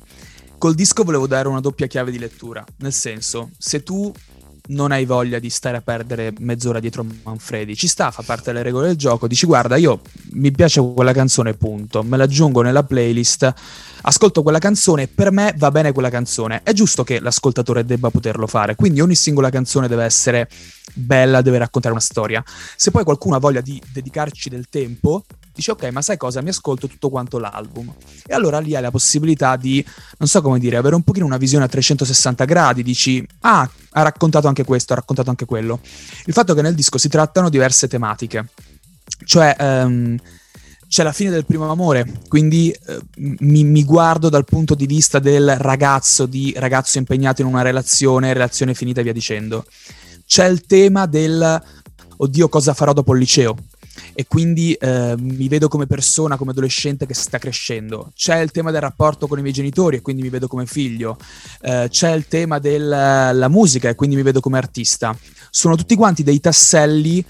Col 0.59 0.75
disco 0.75 1.05
volevo 1.05 1.27
dare 1.27 1.49
una 1.49 1.61
doppia 1.61 1.87
chiave 1.87 2.11
di 2.11 2.19
lettura, 2.19 2.65
nel 2.79 2.93
senso, 2.93 3.51
se 3.57 3.83
tu 3.83 4.13
non 4.69 4.93
hai 4.93 5.05
voglia 5.05 5.39
di 5.39 5.51
stare 5.51 5.77
a 5.77 5.81
perdere 5.81 6.33
mezz'ora 6.39 6.81
dietro 6.81 7.05
Manfredi. 7.23 7.77
Ci 7.77 7.89
sta, 7.89 8.11
fa 8.11 8.23
parte 8.23 8.53
delle 8.53 8.63
regole 8.63 8.89
del 8.89 8.97
gioco. 8.97 9.27
Dici, 9.27 9.47
guarda, 9.47 9.77
io 9.77 10.01
mi 10.33 10.51
piace 10.51 10.81
quella 10.81 11.13
canzone, 11.13 11.55
punto. 11.55 12.03
Me 12.03 12.17
l'aggiungo 12.17 12.63
nella 12.63 12.83
playlist, 12.83 13.53
ascolto 14.03 14.43
quella 14.43 14.59
canzone, 14.59 15.07
per 15.09 15.31
me 15.31 15.55
va 15.57 15.71
bene 15.71 15.93
quella 15.93 16.11
canzone. 16.11 16.63
È 16.63 16.73
giusto 16.73 17.05
che 17.05 17.21
l'ascoltatore 17.21 17.85
debba 17.85 18.11
poterlo 18.11 18.47
fare, 18.47 18.75
quindi 18.75 19.01
ogni 19.01 19.15
singola 19.15 19.51
canzone 19.51 19.89
deve 19.89 20.05
essere 20.05 20.49
bella, 20.95 21.43
deve 21.43 21.59
raccontare 21.59 21.95
una 21.95 22.03
storia. 22.03 22.43
Se 22.77 22.91
poi 22.91 23.05
qualcuno 23.05 23.37
ha 23.37 23.41
voglia 23.41 23.61
di 23.61 23.81
dedicarci 23.93 24.49
del 24.49 24.67
tempo, 24.69 25.25
dici 25.57 25.71
ok, 25.71 25.85
ma 25.91 26.03
sai 26.03 26.17
cosa? 26.19 26.43
Mi 26.43 26.51
ascolto 26.51 26.87
tutto 26.87 27.09
quanto 27.09 27.39
l'album. 27.39 27.93
E 28.27 28.35
allora 28.35 28.61
lì 28.61 28.77
hai 28.77 28.83
la 28.83 28.91
possibilità 28.91 29.57
di, 29.57 29.85
non 30.19 30.29
so 30.29 30.43
come 30.43 30.59
dire, 30.59 30.77
avere 30.77 30.95
un 30.95 31.03
pochino 31.03 31.25
una 31.25 31.39
visione 31.39 31.65
a 31.65 31.69
360 31.69 32.45
gradi, 32.45 32.83
dici 32.83 33.27
ah, 33.41 33.69
ha 33.91 34.03
raccontato 34.03 34.47
anche 34.47 34.65
questo, 34.65 34.93
ha 34.93 34.97
raccontato 34.97 35.31
anche 35.31 35.47
quello. 35.47 35.81
Il 36.27 36.35
fatto 36.35 36.55
che 36.55 36.63
nel 36.63 36.75
disco 36.75 36.99
si 36.99 37.09
trattano 37.09 37.49
diverse 37.49 37.89
tematiche, 37.89 38.49
cioè 39.25 39.57
um, 39.59 40.17
c'è 40.89 41.03
la 41.03 41.13
fine 41.13 41.31
del 41.31 41.47
primo 41.47 41.69
amore, 41.71 42.07
quindi 42.29 42.75
uh, 42.87 42.99
mi, 43.17 43.65
mi, 43.65 43.83
guardo 43.85 44.29
dal 44.29 44.45
punto 44.45 44.75
di 44.75 44.87
vista 44.87 45.19
del 45.19 45.57
ragazzo, 45.57 46.27
di 46.27 46.53
ragazzo 46.57 46.99
impegnato 46.99 47.41
in 47.41 47.49
una 47.49 47.63
relazione, 47.63 48.33
relazione 48.33 48.75
finita 48.75 49.01
e 49.01 49.05
via 49.05 49.13
dicendo. 49.13 49.65
C'è 50.27 50.47
il 50.47 50.67
tema 50.67 51.07
del 51.07 51.63
oddio 52.19 52.49
cosa 52.49 52.75
farò 52.75 52.93
dopo 52.93 53.13
il 53.13 53.21
liceo, 53.21 53.57
e 54.15 54.27
quindi 54.27 54.73
eh, 54.75 55.15
mi 55.19 55.49
vedo 55.49 55.69
come 55.69 55.87
persona, 55.87 56.37
come 56.37 56.51
adolescente 56.51 57.07
che 57.07 57.15
sta 57.15 57.39
crescendo. 57.39 58.13
C'è 58.15 58.39
il 58.39 58.51
tema 58.51 58.71
del 58.71 58.81
rapporto 58.81 59.27
con 59.27 59.39
i 59.39 59.43
miei 59.43 59.55
genitori 59.55 59.97
e 59.97 60.03
quindi 60.03 60.23
mi 60.23 60.29
vedo 60.29 60.47
come 60.49 60.67
figlio. 60.67 61.17
Eh, 61.63 61.89
c'è 61.91 62.13
il 62.13 62.27
tema 62.27 62.59
della 62.59 63.49
musica 63.49 63.89
e 63.89 63.95
quindi 63.95 64.17
mi 64.17 64.23
vedo 64.23 64.41
come 64.41 64.59
artista. 64.59 65.17
Sono 65.51 65.77
tutti 65.77 65.95
quanti 65.95 66.23
dei 66.23 66.41
tasselli 66.41 67.25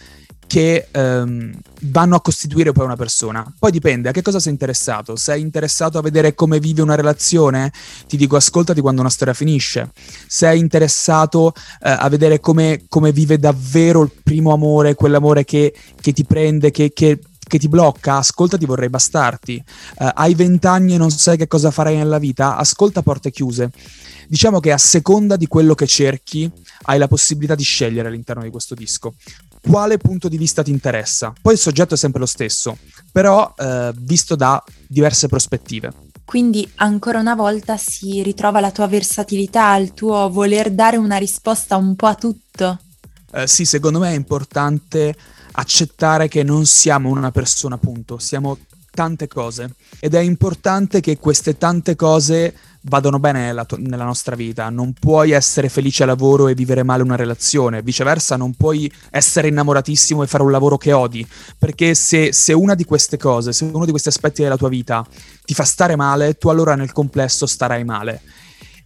che 0.47 0.89
ehm, 0.91 1.53
vanno 1.83 2.17
a 2.17 2.21
costituire 2.21 2.73
poi 2.73 2.85
una 2.85 2.97
persona. 2.97 3.45
Poi 3.59 3.71
dipende 3.71 4.09
a 4.09 4.13
che 4.13 4.23
cosa 4.23 4.41
sei 4.41 4.53
interessato. 4.53 5.17
Sei 5.17 5.41
interessato 5.41 5.99
a 5.99 6.03
vedere 6.03 6.35
come 6.35 6.61
vive 6.61 6.83
una 6.83 6.95
relazione? 6.95 7.73
Ti 8.07 8.17
dico 8.17 8.37
ascoltati 8.37 8.81
quando 8.81 9.01
una 9.01 9.11
storia 9.11 9.35
finisce. 9.35 9.91
Sei 10.27 10.59
interessato 10.59 11.53
eh, 11.83 11.91
a 11.91 12.09
vedere 12.09 12.41
come, 12.41 12.85
come, 12.89 13.13
vive 13.13 13.39
davvero 13.39 14.03
il 14.03 14.13
primo 14.23 14.53
amore, 14.53 14.95
quell'amore 14.95 15.45
che, 15.45 15.75
che 16.01 16.13
ti 16.13 16.25
prende, 16.25 16.71
che, 16.71 16.93
che 16.93 17.19
che 17.49 17.59
ti 17.59 17.69
blocca, 17.69 18.17
ascoltati 18.17 18.67
vorrei 18.67 18.89
bastarti. 18.89 19.63
Uh, 19.99 20.09
hai 20.15 20.35
vent'anni 20.35 20.95
e 20.95 20.99
non 20.99 21.11
sai 21.11 21.37
che 21.37 21.47
cosa 21.47 21.71
farai 21.71 21.95
nella 21.95 22.19
vita, 22.19 22.57
ascolta 22.57 23.03
porte 23.03 23.31
chiuse. 23.31 23.71
Diciamo 24.27 24.59
che 24.59 24.73
a 24.73 24.79
seconda 24.79 25.37
di 25.37 25.47
quello 25.47 25.77
che 25.77 25.87
cerchi 25.87 26.51
hai 26.83 26.99
la 26.99 27.07
possibilità 27.07 27.55
di 27.55 27.63
scegliere 27.63 28.09
all'interno 28.09 28.43
di 28.43 28.51
questo 28.51 28.75
disco 28.75 29.15
quale 29.69 29.99
punto 29.99 30.29
di 30.29 30.37
vista 30.37 30.63
ti 30.63 30.71
interessa. 30.71 31.33
Poi 31.41 31.55
il 31.55 31.59
soggetto 31.59 31.95
è 31.95 31.97
sempre 31.97 32.21
lo 32.21 32.27
stesso, 32.27 32.79
però 33.11 33.53
eh, 33.57 33.93
visto 33.97 34.37
da 34.37 34.63
diverse 34.87 35.29
prospettive. 35.29 35.93
Quindi 36.25 36.69
ancora 36.77 37.21
una 37.21 37.35
volta 37.35 37.77
si 37.77 38.23
ritrova 38.23 38.61
la 38.61 38.73
tua 38.73 38.87
versatilità, 38.89 39.77
il 39.77 39.95
tuo 39.95 40.29
voler 40.29 40.73
dare 40.73 40.97
una 40.97 41.17
risposta 41.17 41.77
un 41.77 41.95
po' 41.95 42.07
a 42.07 42.15
tutto. 42.15 42.81
Eh, 43.33 43.47
sì, 43.47 43.65
secondo 43.65 43.99
me 43.99 44.11
è 44.11 44.17
importante 44.17 45.15
accettare 45.53 46.29
che 46.29 46.43
non 46.43 46.67
siamo 46.67 47.11
una 47.11 47.31
persona, 47.31 47.77
appunto, 47.77 48.19
siamo 48.19 48.59
tante 48.91 49.29
cose 49.29 49.75
ed 50.01 50.15
è 50.15 50.21
importante 50.21 51.01
che 51.01 51.19
queste 51.19 51.57
tante 51.59 51.95
cose 51.95 52.55
vadano 52.89 53.19
bene 53.19 53.47
nella, 53.47 53.67
nella, 53.79 54.05
nostra 54.05 54.37
vita. 54.37 54.69
Non 54.71 54.93
puoi 54.93 55.33
essere 55.33 55.69
felice 55.69 56.03
al 56.03 56.11
lavoro 56.11 56.49
e 56.49 56.55
vivere 56.55 56.83
male 56.83 57.03
una 57.03 57.17
relazione, 57.17 57.83
viceversa 57.83 58.37
non 58.37 58.55
puoi 58.55 58.91
essere 59.11 59.49
innamoratissimo 59.49 60.23
e 60.23 60.27
fare 60.27 60.43
un 60.43 60.51
lavoro 60.51 60.77
che 60.77 60.93
odi, 60.93 61.27
perché 61.59 61.95
se, 61.95 62.33
se 62.33 62.53
una 62.53 62.75
di 62.75 62.85
queste 62.85 63.17
cose, 63.17 63.53
se 63.53 63.65
uno 63.65 63.85
di 63.85 63.91
questi 63.91 64.09
aspetti 64.09 64.43
della 64.43 64.57
tua 64.57 64.69
vita 64.69 65.07
ti 65.45 65.55
fa 65.55 65.65
stare 65.65 65.97
male, 65.97 66.35
tu 66.35 66.49
allora 66.49 66.75
nel 66.75 66.93
complesso 66.93 67.47
starai 67.47 67.85
male. 67.85 68.21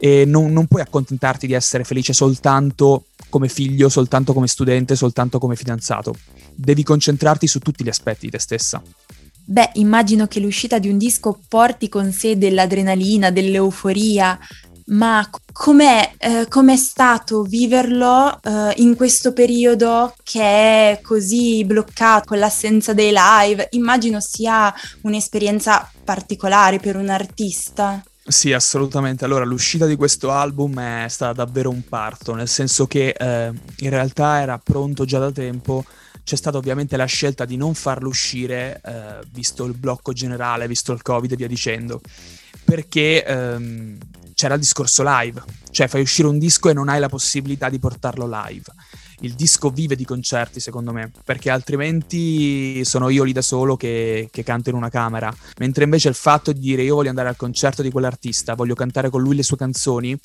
E 0.03 0.25
non, 0.25 0.51
non 0.51 0.67
puoi 0.67 0.81
accontentarti 0.81 1.47
di 1.47 1.53
essere 1.53 1.85
felice 1.85 2.15
soltanto 2.15 3.05
come 3.29 3.49
figlio, 3.49 3.91
soltanto 3.91 4.33
come 4.33 4.47
studente, 4.47 4.97
soltanto 4.97 5.39
come 5.39 5.57
fidanzato. 5.57 6.15
Devi 6.55 6.83
concentrarti 6.83 7.47
su 7.47 7.59
tutti 7.59 7.85
gli 7.85 7.89
aspetti 7.89 8.27
di 8.27 8.33
te 8.33 8.39
stessa. 8.39 8.83
Beh, 9.51 9.71
immagino 9.75 10.29
che 10.29 10.39
l'uscita 10.39 10.79
di 10.79 10.89
un 10.89 10.97
disco 10.97 11.41
porti 11.49 11.89
con 11.89 12.13
sé 12.13 12.39
dell'adrenalina, 12.39 13.31
dell'euforia, 13.33 14.39
Ma 14.93 15.29
com'è, 15.53 16.13
eh, 16.19 16.47
com'è 16.49 16.77
stato 16.77 17.43
viverlo 17.43 18.41
eh, 18.43 18.75
in 18.77 18.95
questo 18.97 19.33
periodo 19.33 20.15
che 20.23 20.41
è 20.41 21.01
così 21.03 21.65
bloccato 21.65 22.27
con 22.29 22.39
l'assenza 22.39 22.93
dei 22.93 23.13
live? 23.15 23.69
Immagino 23.71 24.21
sia 24.21 24.73
un'esperienza 25.03 25.89
particolare 26.05 26.79
per 26.79 26.97
un 26.97 27.09
artista. 27.09 28.03
Sì, 28.25 28.53
assolutamente. 28.53 29.25
Allora, 29.25 29.45
l'uscita 29.45 29.87
di 29.87 29.97
questo 29.97 30.31
album 30.31 30.79
è 30.81 31.09
stata 31.09 31.33
davvero 31.45 31.71
un 31.71 31.83
parto, 31.89 32.35
nel 32.35 32.49
senso 32.49 32.87
che 32.87 33.09
eh, 33.09 33.53
in 33.79 33.91
realtà 33.91 34.41
era 34.41 34.59
pronto 34.59 35.05
già 35.05 35.19
da 35.19 35.33
tempo. 35.33 35.85
C'è 36.31 36.37
stata 36.37 36.59
ovviamente 36.59 36.97
la 36.97 37.07
scelta 37.07 37.45
di 37.45 37.57
non 37.57 37.75
farlo 37.75 38.09
uscire, 38.09 38.81
eh, 38.85 39.27
visto 39.33 39.64
il 39.64 39.77
blocco 39.77 40.12
generale, 40.12 40.69
visto 40.69 40.93
il 40.93 41.03
Covid 41.03 41.33
e 41.33 41.35
via 41.35 41.49
dicendo, 41.49 42.01
perché 42.64 43.25
ehm, 43.25 43.99
c'era 44.35 44.55
il 44.55 44.61
discorso 44.61 45.03
live, 45.05 45.43
cioè 45.73 45.88
fai 45.88 46.03
uscire 46.03 46.29
un 46.29 46.38
disco 46.38 46.69
e 46.69 46.73
non 46.73 46.88
hai 46.88 47.01
la 47.01 47.09
possibilità 47.09 47.69
di 47.69 47.81
portarlo 47.81 48.31
live 48.47 48.73
il 49.21 49.35
disco 49.35 49.71
vive 49.71 49.97
di 49.97 50.05
concerti, 50.05 50.61
secondo 50.61 50.93
me, 50.93 51.11
perché 51.25 51.51
altrimenti 51.51 52.85
sono 52.85 53.09
io 53.09 53.25
lì 53.25 53.33
da 53.33 53.43
solo 53.43 53.77
che, 53.77 54.29
che, 54.31 54.43
canto 54.43 54.71
in 54.71 54.77
una 54.77 54.89
camera. 54.89 55.35
Mentre 55.59 55.85
invece 55.85 56.09
il 56.09 56.15
fatto 56.15 56.53
di 56.53 56.61
dire 56.61 56.83
io 56.83 56.95
voglio 56.95 57.11
andare 57.11 57.29
al 57.29 57.37
concerto 57.37 57.83
di 57.83 57.91
quell'artista, 57.91 58.55
voglio 58.55 58.75
cantare 58.75 59.11
con 59.11 59.23
lui 59.23 59.37
le 59.37 59.43
sue 59.43 59.57
canzoni, 59.57 60.19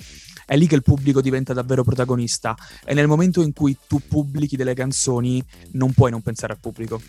è 0.46 0.56
lì 0.56 0.68
che 0.68 0.76
il 0.76 0.84
pubblico 0.84 1.22
diventa 1.22 1.54
davvero 1.54 1.84
protagonista. 1.84 2.56
E 2.86 2.94
nel 2.94 3.08
momento 3.08 3.42
in 3.42 3.54
cui 3.54 3.78
tu 3.88 4.00
pubblichi 4.08 4.56
delle 4.56 4.74
canzoni, 4.74 5.44
non 5.72 5.94
puoi 5.94 6.12
non 6.12 6.22
pensare 6.22 6.54
al 6.54 6.60
pubblico. 6.60 7.02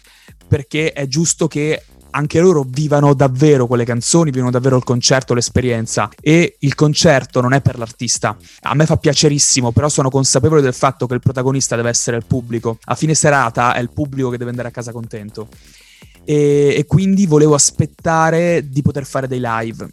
Perché 0.49 0.93
è 0.93 1.07
giusto 1.07 1.47
che 1.47 1.83
anche 2.17 2.41
loro 2.41 2.65
vivano 2.67 3.13
davvero 3.13 3.67
quelle 3.67 3.85
canzoni, 3.85 4.31
vivono 4.31 4.51
davvero 4.51 4.77
il 4.77 4.85
concerto, 4.85 5.35
l'esperienza. 5.35 6.09
E 6.21 6.57
il 6.61 6.75
concerto 6.75 7.43
non 7.43 7.53
è 7.53 7.61
per 7.61 7.77
l'artista. 7.77 8.37
A 8.63 8.75
me 8.75 8.87
fa 8.87 8.97
piacerissimo, 8.97 9.71
però 9.71 9.91
sono 9.91 10.09
consapevole 10.09 10.63
del 10.63 10.73
fatto 10.73 11.07
che 11.07 11.13
il 11.15 11.21
protagonista 11.21 11.77
deve 11.77 11.91
essere 11.91 12.17
il 12.17 12.25
pubblico. 12.27 12.79
A 12.85 12.95
fine 12.95 13.15
serata 13.15 13.75
è 13.75 13.81
il 13.81 13.91
pubblico 13.93 14.31
che 14.31 14.39
deve 14.39 14.51
andare 14.51 14.69
a 14.69 14.71
casa 14.71 14.93
contento. 14.93 15.49
E, 16.25 16.75
e 16.77 16.85
quindi 16.87 17.27
volevo 17.27 17.55
aspettare 17.55 18.67
di 18.67 18.81
poter 18.81 19.05
fare 19.05 19.29
dei 19.29 19.41
live. 19.43 19.87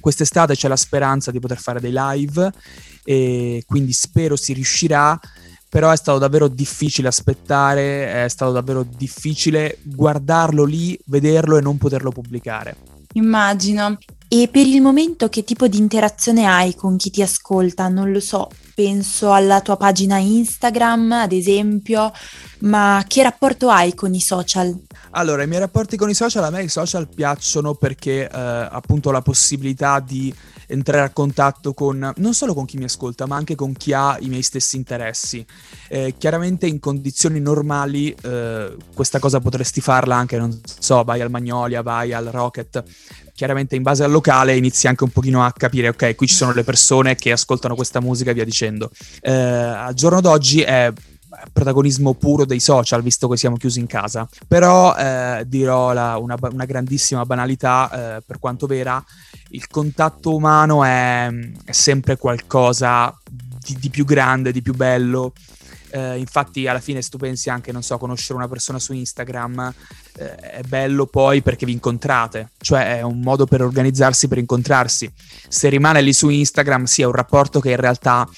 Quest'estate 0.00 0.56
c'è 0.56 0.66
la 0.66 0.76
speranza 0.76 1.30
di 1.30 1.38
poter 1.38 1.58
fare 1.58 1.80
dei 1.80 1.92
live 1.94 2.52
e 3.04 3.62
quindi 3.66 3.92
spero 3.92 4.34
si 4.34 4.52
riuscirà 4.52 5.18
però 5.74 5.90
è 5.90 5.96
stato 5.96 6.18
davvero 6.18 6.46
difficile 6.46 7.08
aspettare, 7.08 8.22
è 8.22 8.28
stato 8.28 8.52
davvero 8.52 8.84
difficile 8.84 9.78
guardarlo 9.82 10.62
lì, 10.62 10.96
vederlo 11.06 11.58
e 11.58 11.62
non 11.62 11.78
poterlo 11.78 12.12
pubblicare. 12.12 12.76
Immagino. 13.14 13.98
E 14.36 14.48
per 14.48 14.66
il 14.66 14.82
momento 14.82 15.28
che 15.28 15.44
tipo 15.44 15.68
di 15.68 15.78
interazione 15.78 16.44
hai 16.44 16.74
con 16.74 16.96
chi 16.96 17.08
ti 17.08 17.22
ascolta? 17.22 17.86
Non 17.86 18.10
lo 18.10 18.18
so, 18.18 18.50
penso 18.74 19.32
alla 19.32 19.60
tua 19.60 19.76
pagina 19.76 20.18
Instagram, 20.18 21.12
ad 21.12 21.30
esempio, 21.30 22.10
ma 22.62 23.04
che 23.06 23.22
rapporto 23.22 23.68
hai 23.68 23.94
con 23.94 24.12
i 24.12 24.18
social? 24.18 24.76
Allora, 25.10 25.44
i 25.44 25.46
miei 25.46 25.60
rapporti 25.60 25.96
con 25.96 26.10
i 26.10 26.14
social, 26.14 26.42
a 26.42 26.50
me 26.50 26.64
i 26.64 26.68
social 26.68 27.06
piacciono 27.06 27.74
perché 27.74 28.28
eh, 28.28 28.28
appunto 28.28 29.12
la 29.12 29.22
possibilità 29.22 30.00
di 30.00 30.34
entrare 30.66 31.04
a 31.06 31.10
contatto 31.10 31.72
con 31.72 32.12
non 32.16 32.34
solo 32.34 32.54
con 32.54 32.64
chi 32.64 32.76
mi 32.76 32.84
ascolta, 32.84 33.26
ma 33.26 33.36
anche 33.36 33.54
con 33.54 33.72
chi 33.74 33.92
ha 33.92 34.16
i 34.18 34.28
miei 34.28 34.42
stessi 34.42 34.76
interessi. 34.76 35.46
Eh, 35.88 36.14
chiaramente 36.18 36.66
in 36.66 36.80
condizioni 36.80 37.38
normali 37.38 38.12
eh, 38.22 38.74
questa 38.94 39.20
cosa 39.20 39.38
potresti 39.38 39.80
farla 39.80 40.16
anche, 40.16 40.36
non 40.36 40.60
so, 40.64 41.04
vai 41.04 41.20
al 41.20 41.30
Magnolia, 41.30 41.82
vai 41.82 42.12
al 42.12 42.26
Rocket. 42.26 42.82
Chiaramente 43.34 43.74
in 43.74 43.82
base 43.82 44.04
al 44.04 44.10
locale 44.10 44.56
inizi 44.56 44.86
anche 44.86 45.04
un 45.04 45.10
pochino 45.10 45.44
a 45.44 45.52
capire, 45.52 45.88
ok, 45.88 46.14
qui 46.14 46.26
ci 46.26 46.34
sono 46.34 46.52
le 46.52 46.62
persone 46.62 47.16
che 47.16 47.32
ascoltano 47.32 47.74
questa 47.74 48.00
musica 48.00 48.30
e 48.30 48.34
via 48.34 48.44
dicendo. 48.44 48.90
Eh, 49.20 49.32
al 49.32 49.94
giorno 49.94 50.20
d'oggi 50.20 50.60
è 50.60 50.92
protagonismo 51.52 52.14
puro 52.14 52.44
dei 52.44 52.60
social, 52.60 53.02
visto 53.02 53.28
che 53.28 53.36
siamo 53.36 53.56
chiusi 53.56 53.80
in 53.80 53.86
casa. 53.86 54.28
Però 54.46 54.94
eh, 54.96 55.44
dirò 55.46 55.92
la, 55.92 56.16
una, 56.18 56.36
una, 56.40 56.64
grandissima 56.64 57.24
banalità, 57.24 58.16
eh, 58.16 58.22
per 58.24 58.38
quanto 58.38 58.66
vera, 58.66 59.02
il 59.50 59.66
contatto 59.68 60.34
umano 60.34 60.84
è, 60.84 61.28
è 61.64 61.72
sempre 61.72 62.16
qualcosa 62.16 63.16
di, 63.28 63.76
di, 63.78 63.90
più 63.90 64.04
grande, 64.04 64.52
di 64.52 64.62
più 64.62 64.74
bello. 64.74 65.32
Eh, 65.94 66.18
infatti, 66.18 66.66
alla 66.66 66.80
fine, 66.80 67.00
se 67.00 67.08
tu 67.08 67.18
pensi 67.18 67.50
anche, 67.50 67.70
non 67.70 67.84
so, 67.84 67.98
conoscere 67.98 68.34
una 68.34 68.48
persona 68.48 68.80
su 68.80 68.92
Instagram, 68.92 69.72
eh, 70.16 70.34
è 70.34 70.60
bello 70.62 71.06
poi 71.06 71.40
perché 71.40 71.64
vi 71.66 71.70
incontrate, 71.70 72.50
cioè 72.58 72.98
è 72.98 73.02
un 73.02 73.20
modo 73.20 73.46
per 73.46 73.62
organizzarsi, 73.62 74.26
per 74.26 74.38
incontrarsi. 74.38 75.08
Se 75.46 75.68
rimane 75.68 76.02
lì 76.02 76.12
su 76.12 76.28
Instagram, 76.30 76.82
sì, 76.84 77.02
è 77.02 77.04
un 77.04 77.12
rapporto 77.12 77.60
che 77.60 77.70
in 77.70 77.76
realtà 77.76 78.28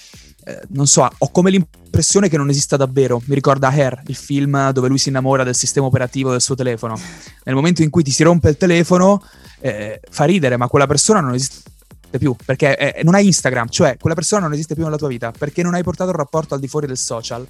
eh, 0.45 0.61
non 0.73 0.87
so, 0.87 1.09
ho 1.17 1.31
come 1.31 1.49
l'impressione 1.49 2.29
che 2.29 2.37
non 2.37 2.51
esista 2.51 2.77
davvero. 2.77 3.23
Mi 3.25 3.35
ricorda 3.35 3.69
Hair, 3.69 4.03
il 4.09 4.17
film 4.17 4.71
dove 4.73 4.89
lui 4.89 4.99
si 4.99 5.09
innamora 5.09 5.43
del 5.43 5.55
sistema 5.55 5.87
operativo 5.87 6.33
del 6.33 6.43
suo 6.43 6.57
telefono. 6.57 7.01
Nel 7.45 7.55
momento 7.55 7.83
in 7.83 7.89
cui 7.89 8.03
ti 8.03 8.11
si 8.11 8.23
rompe 8.23 8.51
il 8.51 8.59
telefono, 8.59 9.25
eh, 9.61 9.99
fa 10.11 10.25
ridere, 10.25 10.59
ma 10.59 10.69
quella 10.69 10.87
persona 10.87 11.21
non 11.21 11.33
esiste 11.33 11.71
più 12.19 12.35
perché 12.45 12.77
eh, 12.77 13.03
non 13.03 13.15
hai 13.15 13.27
Instagram, 13.27 13.69
cioè 13.69 13.97
quella 13.99 14.15
persona 14.15 14.43
non 14.43 14.53
esiste 14.53 14.75
più 14.75 14.85
nella 14.85 14.97
tua 14.97 15.09
vita 15.09 15.33
perché 15.33 15.63
non 15.63 15.75
hai 15.75 15.83
portato 15.83 16.11
il 16.11 16.17
rapporto 16.17 16.55
al 16.55 16.61
di 16.61 16.69
fuori 16.69 16.87
del 16.87 16.99
social. 16.99 17.47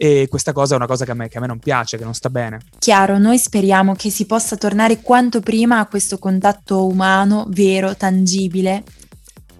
E 0.00 0.28
questa 0.28 0.52
cosa 0.52 0.74
è 0.74 0.76
una 0.76 0.86
cosa 0.86 1.04
che 1.04 1.10
a, 1.10 1.14
me, 1.14 1.28
che 1.28 1.38
a 1.38 1.40
me 1.40 1.48
non 1.48 1.58
piace, 1.58 1.98
che 1.98 2.04
non 2.04 2.14
sta 2.14 2.30
bene. 2.30 2.60
Chiaro, 2.78 3.18
noi 3.18 3.36
speriamo 3.36 3.96
che 3.96 4.10
si 4.10 4.26
possa 4.26 4.56
tornare 4.56 5.00
quanto 5.00 5.40
prima 5.40 5.80
a 5.80 5.86
questo 5.86 6.18
contatto 6.18 6.86
umano, 6.86 7.46
vero, 7.48 7.96
tangibile, 7.96 8.84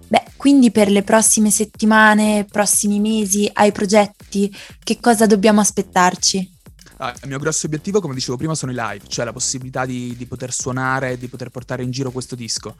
Beh, 0.09 0.23
quindi 0.37 0.71
per 0.71 0.89
le 0.89 1.03
prossime 1.03 1.51
settimane, 1.51 2.47
prossimi 2.49 2.99
mesi, 2.99 3.47
hai 3.53 3.71
progetti? 3.71 4.51
Che 4.83 4.97
cosa 4.99 5.27
dobbiamo 5.27 5.61
aspettarci? 5.61 6.57
Ah, 6.97 7.13
il 7.21 7.29
mio 7.29 7.37
grosso 7.37 7.67
obiettivo, 7.67 8.01
come 8.01 8.15
dicevo 8.15 8.35
prima, 8.35 8.55
sono 8.55 8.71
i 8.71 8.75
live, 8.75 9.07
cioè 9.07 9.23
la 9.23 9.31
possibilità 9.31 9.85
di, 9.85 10.15
di 10.17 10.25
poter 10.25 10.51
suonare, 10.51 11.19
di 11.19 11.27
poter 11.27 11.49
portare 11.49 11.83
in 11.83 11.91
giro 11.91 12.09
questo 12.09 12.35
disco. 12.35 12.75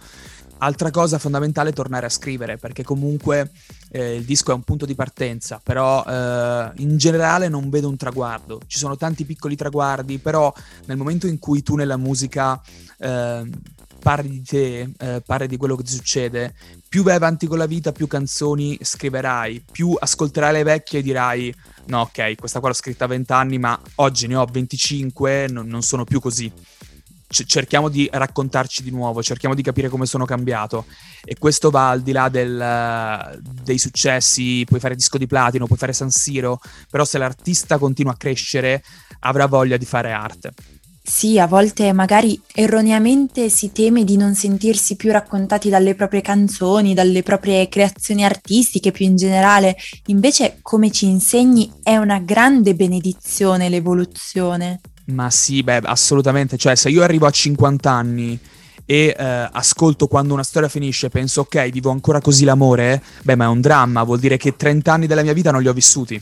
Altra 0.61 0.91
cosa 0.91 1.19
fondamentale 1.19 1.69
è 1.69 1.73
tornare 1.73 2.05
a 2.05 2.09
scrivere, 2.09 2.57
perché 2.57 2.83
comunque 2.83 3.51
eh, 3.91 4.15
il 4.15 4.25
disco 4.25 4.51
è 4.51 4.53
un 4.53 4.63
punto 4.63 4.85
di 4.85 4.93
partenza, 4.93 5.61
però 5.63 6.03
eh, 6.05 6.71
in 6.77 6.97
generale 6.97 7.47
non 7.47 7.69
vedo 7.69 7.87
un 7.87 7.95
traguardo. 7.95 8.59
Ci 8.67 8.77
sono 8.77 8.97
tanti 8.97 9.23
piccoli 9.23 9.55
traguardi, 9.55 10.17
però 10.17 10.53
nel 10.85 10.97
momento 10.97 11.27
in 11.27 11.39
cui 11.39 11.63
tu 11.63 11.75
nella 11.75 11.95
musica 11.95 12.61
eh, 12.97 13.49
parli 13.99 14.29
di 14.29 14.41
te, 14.43 14.91
eh, 14.97 15.21
parli 15.25 15.47
di 15.47 15.55
quello 15.55 15.77
che 15.77 15.83
ti 15.83 15.93
succede, 15.93 16.53
più 16.89 17.03
vai 17.03 17.15
avanti 17.15 17.47
con 17.47 17.57
la 17.57 17.65
vita, 17.65 17.93
più 17.93 18.07
canzoni 18.07 18.77
scriverai, 18.81 19.63
più 19.71 19.95
ascolterai 19.97 20.51
le 20.51 20.63
vecchie 20.63 20.99
e 20.99 21.03
dirai 21.03 21.55
no 21.85 22.01
ok, 22.01 22.35
questa 22.35 22.59
qua 22.59 22.69
l'ho 22.69 22.75
scritta 22.75 23.05
a 23.05 23.07
20 23.07 23.31
anni 23.31 23.57
ma 23.59 23.79
oggi 23.95 24.27
ne 24.27 24.35
ho 24.35 24.45
25, 24.45 25.47
non, 25.49 25.67
non 25.67 25.81
sono 25.81 26.03
più 26.03 26.19
così. 26.19 26.51
C- 27.31 27.45
cerchiamo 27.45 27.89
di 27.89 28.09
raccontarci 28.11 28.81
di 28.81 28.89
nuovo, 28.89 29.21
cerchiamo 29.21 29.53
di 29.53 29.61
capire 29.61 29.87
come 29.87 30.07
sono 30.07 30.25
cambiato 30.25 30.85
e 31.23 31.37
questo 31.37 31.69
va 31.69 31.89
al 31.89 32.01
di 32.01 32.11
là 32.11 32.27
del, 32.27 33.39
dei 33.63 33.77
successi, 33.77 34.65
puoi 34.65 34.79
fare 34.79 34.95
disco 34.95 35.19
di 35.19 35.27
platino, 35.27 35.67
puoi 35.67 35.77
fare 35.77 35.93
San 35.93 36.09
Siro, 36.09 36.59
però 36.89 37.05
se 37.05 37.19
l'artista 37.19 37.77
continua 37.77 38.13
a 38.13 38.17
crescere 38.17 38.83
avrà 39.19 39.45
voglia 39.45 39.77
di 39.77 39.85
fare 39.85 40.11
arte. 40.11 40.53
Sì, 41.09 41.39
a 41.39 41.47
volte 41.47 41.91
magari 41.91 42.39
erroneamente 42.53 43.49
si 43.49 43.71
teme 43.71 44.03
di 44.03 44.15
non 44.15 44.35
sentirsi 44.35 44.95
più 44.95 45.11
raccontati 45.11 45.67
dalle 45.67 45.95
proprie 45.95 46.21
canzoni, 46.21 46.93
dalle 46.93 47.23
proprie 47.23 47.67
creazioni 47.67 48.23
artistiche 48.23 48.91
più 48.91 49.05
in 49.05 49.15
generale. 49.15 49.75
Invece, 50.05 50.59
come 50.61 50.91
ci 50.91 51.07
insegni, 51.07 51.71
è 51.81 51.97
una 51.97 52.19
grande 52.19 52.75
benedizione 52.75 53.69
l'evoluzione. 53.69 54.81
Ma 55.11 55.29
sì, 55.29 55.63
beh, 55.63 55.81
assolutamente. 55.83 56.57
Cioè, 56.57 56.75
se 56.75 56.89
io 56.89 57.03
arrivo 57.03 57.25
a 57.25 57.31
50 57.31 57.89
anni 57.89 58.39
e 58.85 59.15
eh, 59.17 59.49
ascolto 59.51 60.07
quando 60.07 60.33
una 60.33 60.43
storia 60.43 60.67
finisce 60.67 61.07
e 61.07 61.09
penso, 61.09 61.41
ok, 61.41 61.69
vivo 61.69 61.91
ancora 61.91 62.21
così 62.21 62.43
l'amore, 62.43 63.01
beh, 63.23 63.35
ma 63.35 63.45
è 63.45 63.47
un 63.47 63.61
dramma, 63.61 64.03
vuol 64.03 64.19
dire 64.19 64.37
che 64.37 64.55
30 64.55 64.91
anni 64.91 65.07
della 65.07 65.21
mia 65.21 65.33
vita 65.33 65.51
non 65.51 65.61
li 65.61 65.67
ho 65.67 65.73
vissuti. 65.73 66.21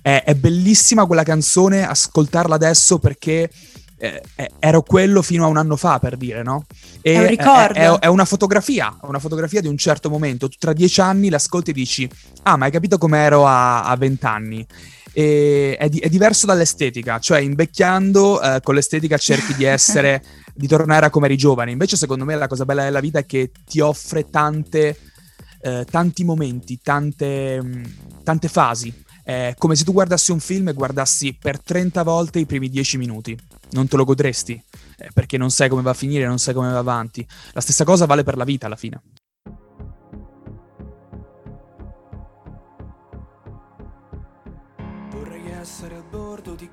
È, 0.00 0.22
è 0.24 0.34
bellissima 0.34 1.04
quella 1.06 1.24
canzone, 1.24 1.86
ascoltarla 1.86 2.54
adesso 2.54 2.98
perché 2.98 3.50
eh, 3.98 4.22
eh, 4.36 4.50
ero 4.60 4.82
quello 4.82 5.20
fino 5.22 5.44
a 5.44 5.48
un 5.48 5.56
anno 5.56 5.74
fa, 5.74 5.98
per 5.98 6.16
dire, 6.16 6.42
no? 6.42 6.66
E 7.00 7.14
è 7.14 7.18
un 7.18 7.26
ricordo. 7.26 7.74
È, 7.74 7.88
è, 7.88 7.98
è, 7.98 8.06
una 8.06 8.24
fotografia, 8.24 8.96
una 9.02 9.18
fotografia 9.18 9.60
di 9.60 9.68
un 9.68 9.76
certo 9.76 10.08
momento. 10.08 10.48
Tu 10.48 10.56
tra 10.58 10.72
dieci 10.72 11.00
anni 11.00 11.28
l'ascolti 11.28 11.70
e 11.70 11.74
dici, 11.74 12.08
ah, 12.42 12.56
ma 12.56 12.66
hai 12.66 12.70
capito 12.70 12.98
come 12.98 13.18
ero 13.18 13.46
a 13.46 13.94
vent'anni? 13.98 14.64
È, 15.16 15.86
di, 15.88 15.98
è, 15.98 16.10
diverso 16.10 16.44
dall'estetica, 16.44 17.18
cioè 17.18 17.40
invecchiando 17.40 18.38
eh, 18.42 18.60
con 18.62 18.74
l'estetica 18.74 19.16
cerchi 19.16 19.54
di 19.54 19.64
essere, 19.64 20.22
di 20.54 20.66
tornare 20.66 21.06
a 21.06 21.10
come 21.10 21.24
eri 21.24 21.38
giovane. 21.38 21.70
Invece, 21.70 21.96
secondo 21.96 22.26
me, 22.26 22.34
la 22.36 22.48
cosa 22.48 22.66
bella 22.66 22.84
della 22.84 23.00
vita 23.00 23.20
è 23.20 23.24
che 23.24 23.50
ti 23.64 23.80
offre 23.80 24.28
tante, 24.28 24.98
eh, 25.62 25.86
tanti 25.90 26.22
momenti, 26.22 26.80
tante, 26.82 27.62
mh, 27.62 28.22
tante 28.24 28.48
fasi 28.48 29.04
è 29.26 29.54
come 29.58 29.74
se 29.74 29.82
tu 29.82 29.92
guardassi 29.92 30.30
un 30.30 30.38
film 30.38 30.68
e 30.68 30.72
guardassi 30.72 31.36
per 31.36 31.60
30 31.60 32.04
volte 32.04 32.38
i 32.38 32.46
primi 32.46 32.68
10 32.68 32.96
minuti. 32.96 33.36
Non 33.70 33.88
te 33.88 33.96
lo 33.96 34.04
godresti, 34.04 34.62
eh, 34.98 35.08
perché 35.12 35.36
non 35.36 35.50
sai 35.50 35.68
come 35.68 35.82
va 35.82 35.90
a 35.90 35.94
finire, 35.94 36.26
non 36.26 36.38
sai 36.38 36.54
come 36.54 36.70
va 36.70 36.78
avanti. 36.78 37.26
La 37.52 37.60
stessa 37.60 37.84
cosa 37.84 38.06
vale 38.06 38.22
per 38.22 38.36
la 38.36 38.44
vita 38.44 38.66
alla 38.66 38.76
fine. 38.76 39.00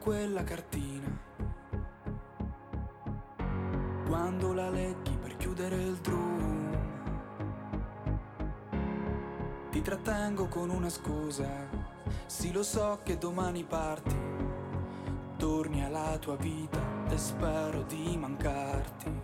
Quella 0.03 0.43
cartina. 0.43 1.17
Quando 4.05 4.51
la 4.51 4.69
leggi 4.69 5.15
per 5.15 5.37
chiudere 5.37 5.75
il 5.77 5.95
drum, 5.95 6.77
ti 9.71 9.81
trattengo 9.81 10.49
con 10.49 10.69
una 10.71 10.89
scusa. 10.89 11.47
Sì, 12.25 12.51
lo 12.51 12.63
so 12.63 12.99
che 13.03 13.17
domani 13.17 13.63
parti, 13.63 14.15
torni 15.37 15.85
alla 15.85 16.17
tua 16.17 16.35
vita 16.35 16.81
e 17.07 17.17
spero 17.17 17.83
di 17.83 18.17
mancarti. 18.17 19.21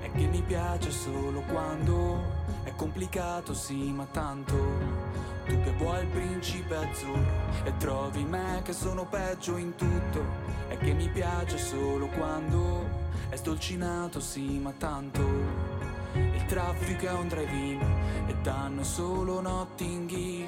È 0.00 0.10
che 0.10 0.26
mi 0.26 0.42
piace 0.42 0.90
solo 0.90 1.42
quando 1.42 2.20
è 2.64 2.74
complicato, 2.74 3.54
sì, 3.54 3.92
ma 3.92 4.06
tanto 4.06 5.07
tu 5.48 5.60
che 5.62 5.72
vuoi 5.72 6.02
il 6.02 6.08
principe 6.08 6.76
azzurro 6.76 7.24
e 7.64 7.74
trovi 7.78 8.22
me 8.24 8.60
che 8.62 8.74
sono 8.74 9.06
peggio 9.06 9.56
in 9.56 9.74
tutto 9.74 10.22
e 10.68 10.76
che 10.76 10.92
mi 10.92 11.08
piace 11.08 11.56
solo 11.56 12.06
quando 12.08 12.86
è 13.30 13.36
stolcinato, 13.36 14.20
sì, 14.20 14.58
ma 14.58 14.72
tanto 14.76 15.20
il 16.14 16.44
traffico 16.46 17.06
è 17.06 17.12
un 17.12 17.28
drive-in 17.28 17.80
e 18.26 18.34
danno 18.42 18.82
solo 18.82 19.40
Notting 19.40 20.46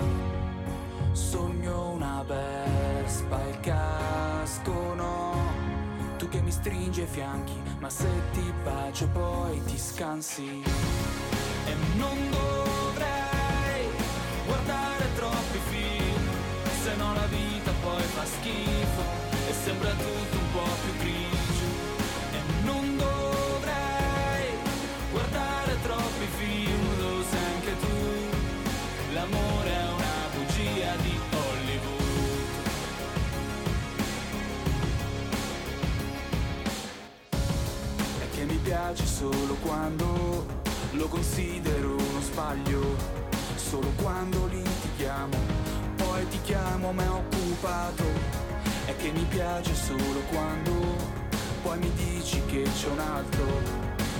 Sogno 1.12 1.90
una 1.90 2.22
Vespa, 2.22 3.40
il 3.48 3.58
casco 3.60 4.94
no. 4.94 5.34
Tu 6.18 6.28
che 6.28 6.40
mi 6.40 6.50
stringi 6.52 7.00
ai 7.00 7.06
fianchi, 7.06 7.60
ma 7.78 7.88
se 7.90 8.08
ti 8.32 8.52
bacio 8.62 9.08
poi 9.08 9.62
ti 9.64 9.76
scansi. 9.76 10.62
E 11.66 11.74
non 11.96 12.30
dovrei 12.30 12.59
schifo 18.40 19.02
e 19.48 19.52
sembra 19.52 19.90
tutto 19.90 20.36
un 20.36 20.52
po' 20.52 20.74
più 20.82 20.96
grigio. 20.98 21.68
E 22.32 22.64
non 22.64 22.96
dovrei 22.96 24.48
guardare 25.12 25.76
troppi 25.82 26.26
film, 26.38 26.98
lo 26.98 27.22
sai 27.30 27.44
anche 27.54 27.76
tu, 27.78 29.12
l'amore 29.12 29.70
è 29.70 29.84
una 29.96 30.28
bugia 30.34 30.94
di 31.02 31.20
Hollywood. 31.30 31.98
È 38.20 38.36
che 38.36 38.44
mi 38.44 38.58
piace 38.62 39.06
solo 39.06 39.54
quando 39.60 40.46
lo 40.92 41.08
considero 41.08 41.94
uno 41.94 42.20
sbaglio, 42.20 42.96
solo 43.56 43.92
quando 44.02 44.46
litighiamo, 44.46 45.36
poi 45.96 46.26
ti 46.28 46.40
chiamo 46.42 46.92
ma 46.92 47.04
è 47.04 47.08
occupato, 47.60 48.04
è 48.86 48.96
che 48.96 49.10
mi 49.12 49.24
piace 49.24 49.74
solo 49.74 50.20
quando 50.30 50.72
poi 51.62 51.78
mi 51.78 51.92
dici 51.92 52.42
che 52.46 52.62
c'è 52.62 52.88
un 52.88 52.98
altro, 52.98 53.44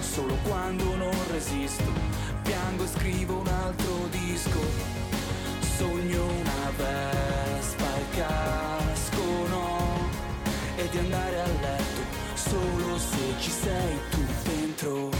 solo 0.01 0.35
quando 0.43 0.95
non 0.97 1.15
resisto, 1.31 1.91
piango 2.43 2.85
e 2.85 2.89
scrivo 2.89 3.39
un 3.39 3.47
altro 3.47 4.09
disco, 4.11 4.61
sogno 5.79 6.25
una 6.25 6.71
vespa 6.77 7.97
e 7.97 8.17
casco 8.17 9.49
no, 9.49 10.09
e 10.77 10.89
di 10.91 10.99
andare 10.99 11.41
a 11.41 11.47
letto 11.47 12.01
solo 12.35 12.99
se 12.99 13.35
ci 13.39 13.51
sei 13.51 13.99
tu 14.11 14.25
dentro. 14.45 15.20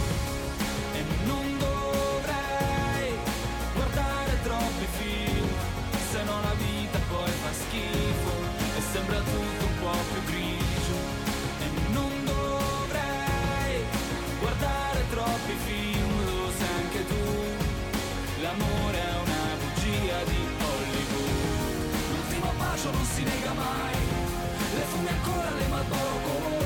Marlboro 25.81 26.19
Gold, 26.21 26.63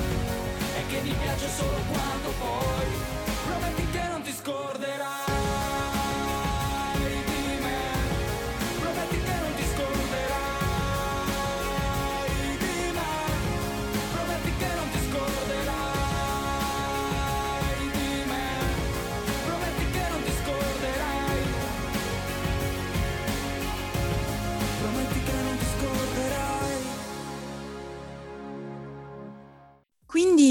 e 0.75 0.85
che 0.87 1.01
mi 1.01 1.15
piace 1.21 1.47
solo 1.47 1.77
quando 1.89 2.29
poi 2.37 3.14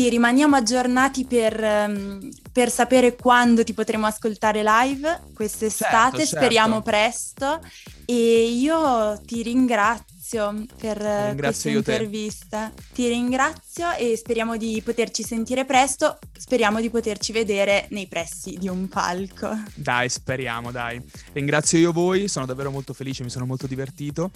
Quindi 0.04 0.20
rimaniamo 0.20 0.56
aggiornati 0.56 1.24
per, 1.24 1.58
ehm, 1.64 2.28
per 2.52 2.70
sapere 2.70 3.16
quando 3.16 3.64
ti 3.64 3.72
potremo 3.72 4.04
ascoltare 4.04 4.62
live 4.62 5.22
quest'estate, 5.32 6.18
Certo, 6.18 6.18
certo. 6.18 6.36
speriamo 6.36 6.82
presto. 6.82 7.58
E 8.04 8.48
io 8.50 9.18
ti 9.24 9.42
ringrazio 9.42 10.66
per 10.78 11.00
eh, 11.00 11.26
Ringrazio 11.28 11.38
questa 11.38 11.68
io 11.70 11.82
te. 11.82 11.92
intervista. 11.92 12.70
Ti 12.92 13.08
ringrazio 13.08 13.92
e 13.96 14.14
speriamo 14.18 14.58
di 14.58 14.82
poterci 14.84 15.22
sentire 15.22 15.64
presto. 15.64 16.18
Speriamo 16.36 16.82
di 16.82 16.90
poterci 16.90 17.32
vedere 17.32 17.86
nei 17.88 18.06
pressi 18.06 18.58
di 18.58 18.68
un 18.68 18.86
palco. 18.88 19.56
Dai, 19.74 20.10
speriamo, 20.10 20.70
dai. 20.70 21.00
Ringrazio 21.32 21.78
io 21.78 21.92
voi, 21.92 22.28
sono 22.28 22.44
davvero 22.44 22.70
molto 22.70 22.92
felice, 22.92 23.22
mi 23.22 23.30
sono 23.30 23.46
molto 23.46 23.66
divertito 23.66 24.30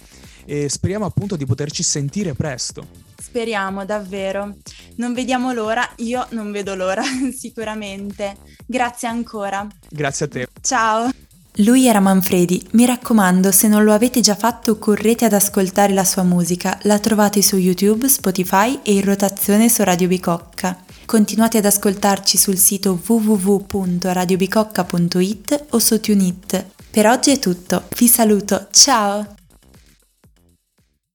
e 0.45 0.67
speriamo 0.67 1.05
appunto 1.05 1.35
di 1.35 1.45
poterci 1.45 1.83
sentire 1.83 2.33
presto. 2.33 3.08
Speriamo 3.21 3.85
davvero. 3.85 4.55
Non 4.95 5.13
vediamo 5.13 5.51
l'ora, 5.51 5.87
io 5.97 6.25
non 6.31 6.51
vedo 6.51 6.75
l'ora 6.75 7.03
sicuramente. 7.35 8.37
Grazie 8.65 9.07
ancora. 9.07 9.67
Grazie 9.89 10.25
a 10.25 10.29
te. 10.29 10.47
Ciao. 10.61 11.09
Lui 11.63 11.87
era 11.87 11.99
Manfredi, 11.99 12.65
mi 12.71 12.85
raccomando, 12.85 13.51
se 13.51 13.67
non 13.67 13.83
lo 13.83 13.91
avete 13.91 14.21
già 14.21 14.35
fatto, 14.35 14.77
correte 14.77 15.25
ad 15.25 15.33
ascoltare 15.33 15.91
la 15.91 16.05
sua 16.05 16.23
musica, 16.23 16.79
la 16.83 16.99
trovate 16.99 17.41
su 17.41 17.57
YouTube, 17.57 18.07
Spotify 18.07 18.79
e 18.81 18.93
in 18.93 19.03
rotazione 19.03 19.67
su 19.67 19.83
Radio 19.83 20.07
Bicocca. 20.07 20.81
Continuate 21.05 21.57
ad 21.57 21.65
ascoltarci 21.65 22.37
sul 22.37 22.57
sito 22.57 22.97
www.radiobicocca.it 23.05 25.65
o 25.71 25.79
su 25.79 25.99
TuneIt. 25.99 26.65
Per 26.91 27.07
oggi 27.07 27.31
è 27.31 27.39
tutto, 27.39 27.83
vi 27.97 28.07
saluto, 28.07 28.69
ciao! 28.71 29.38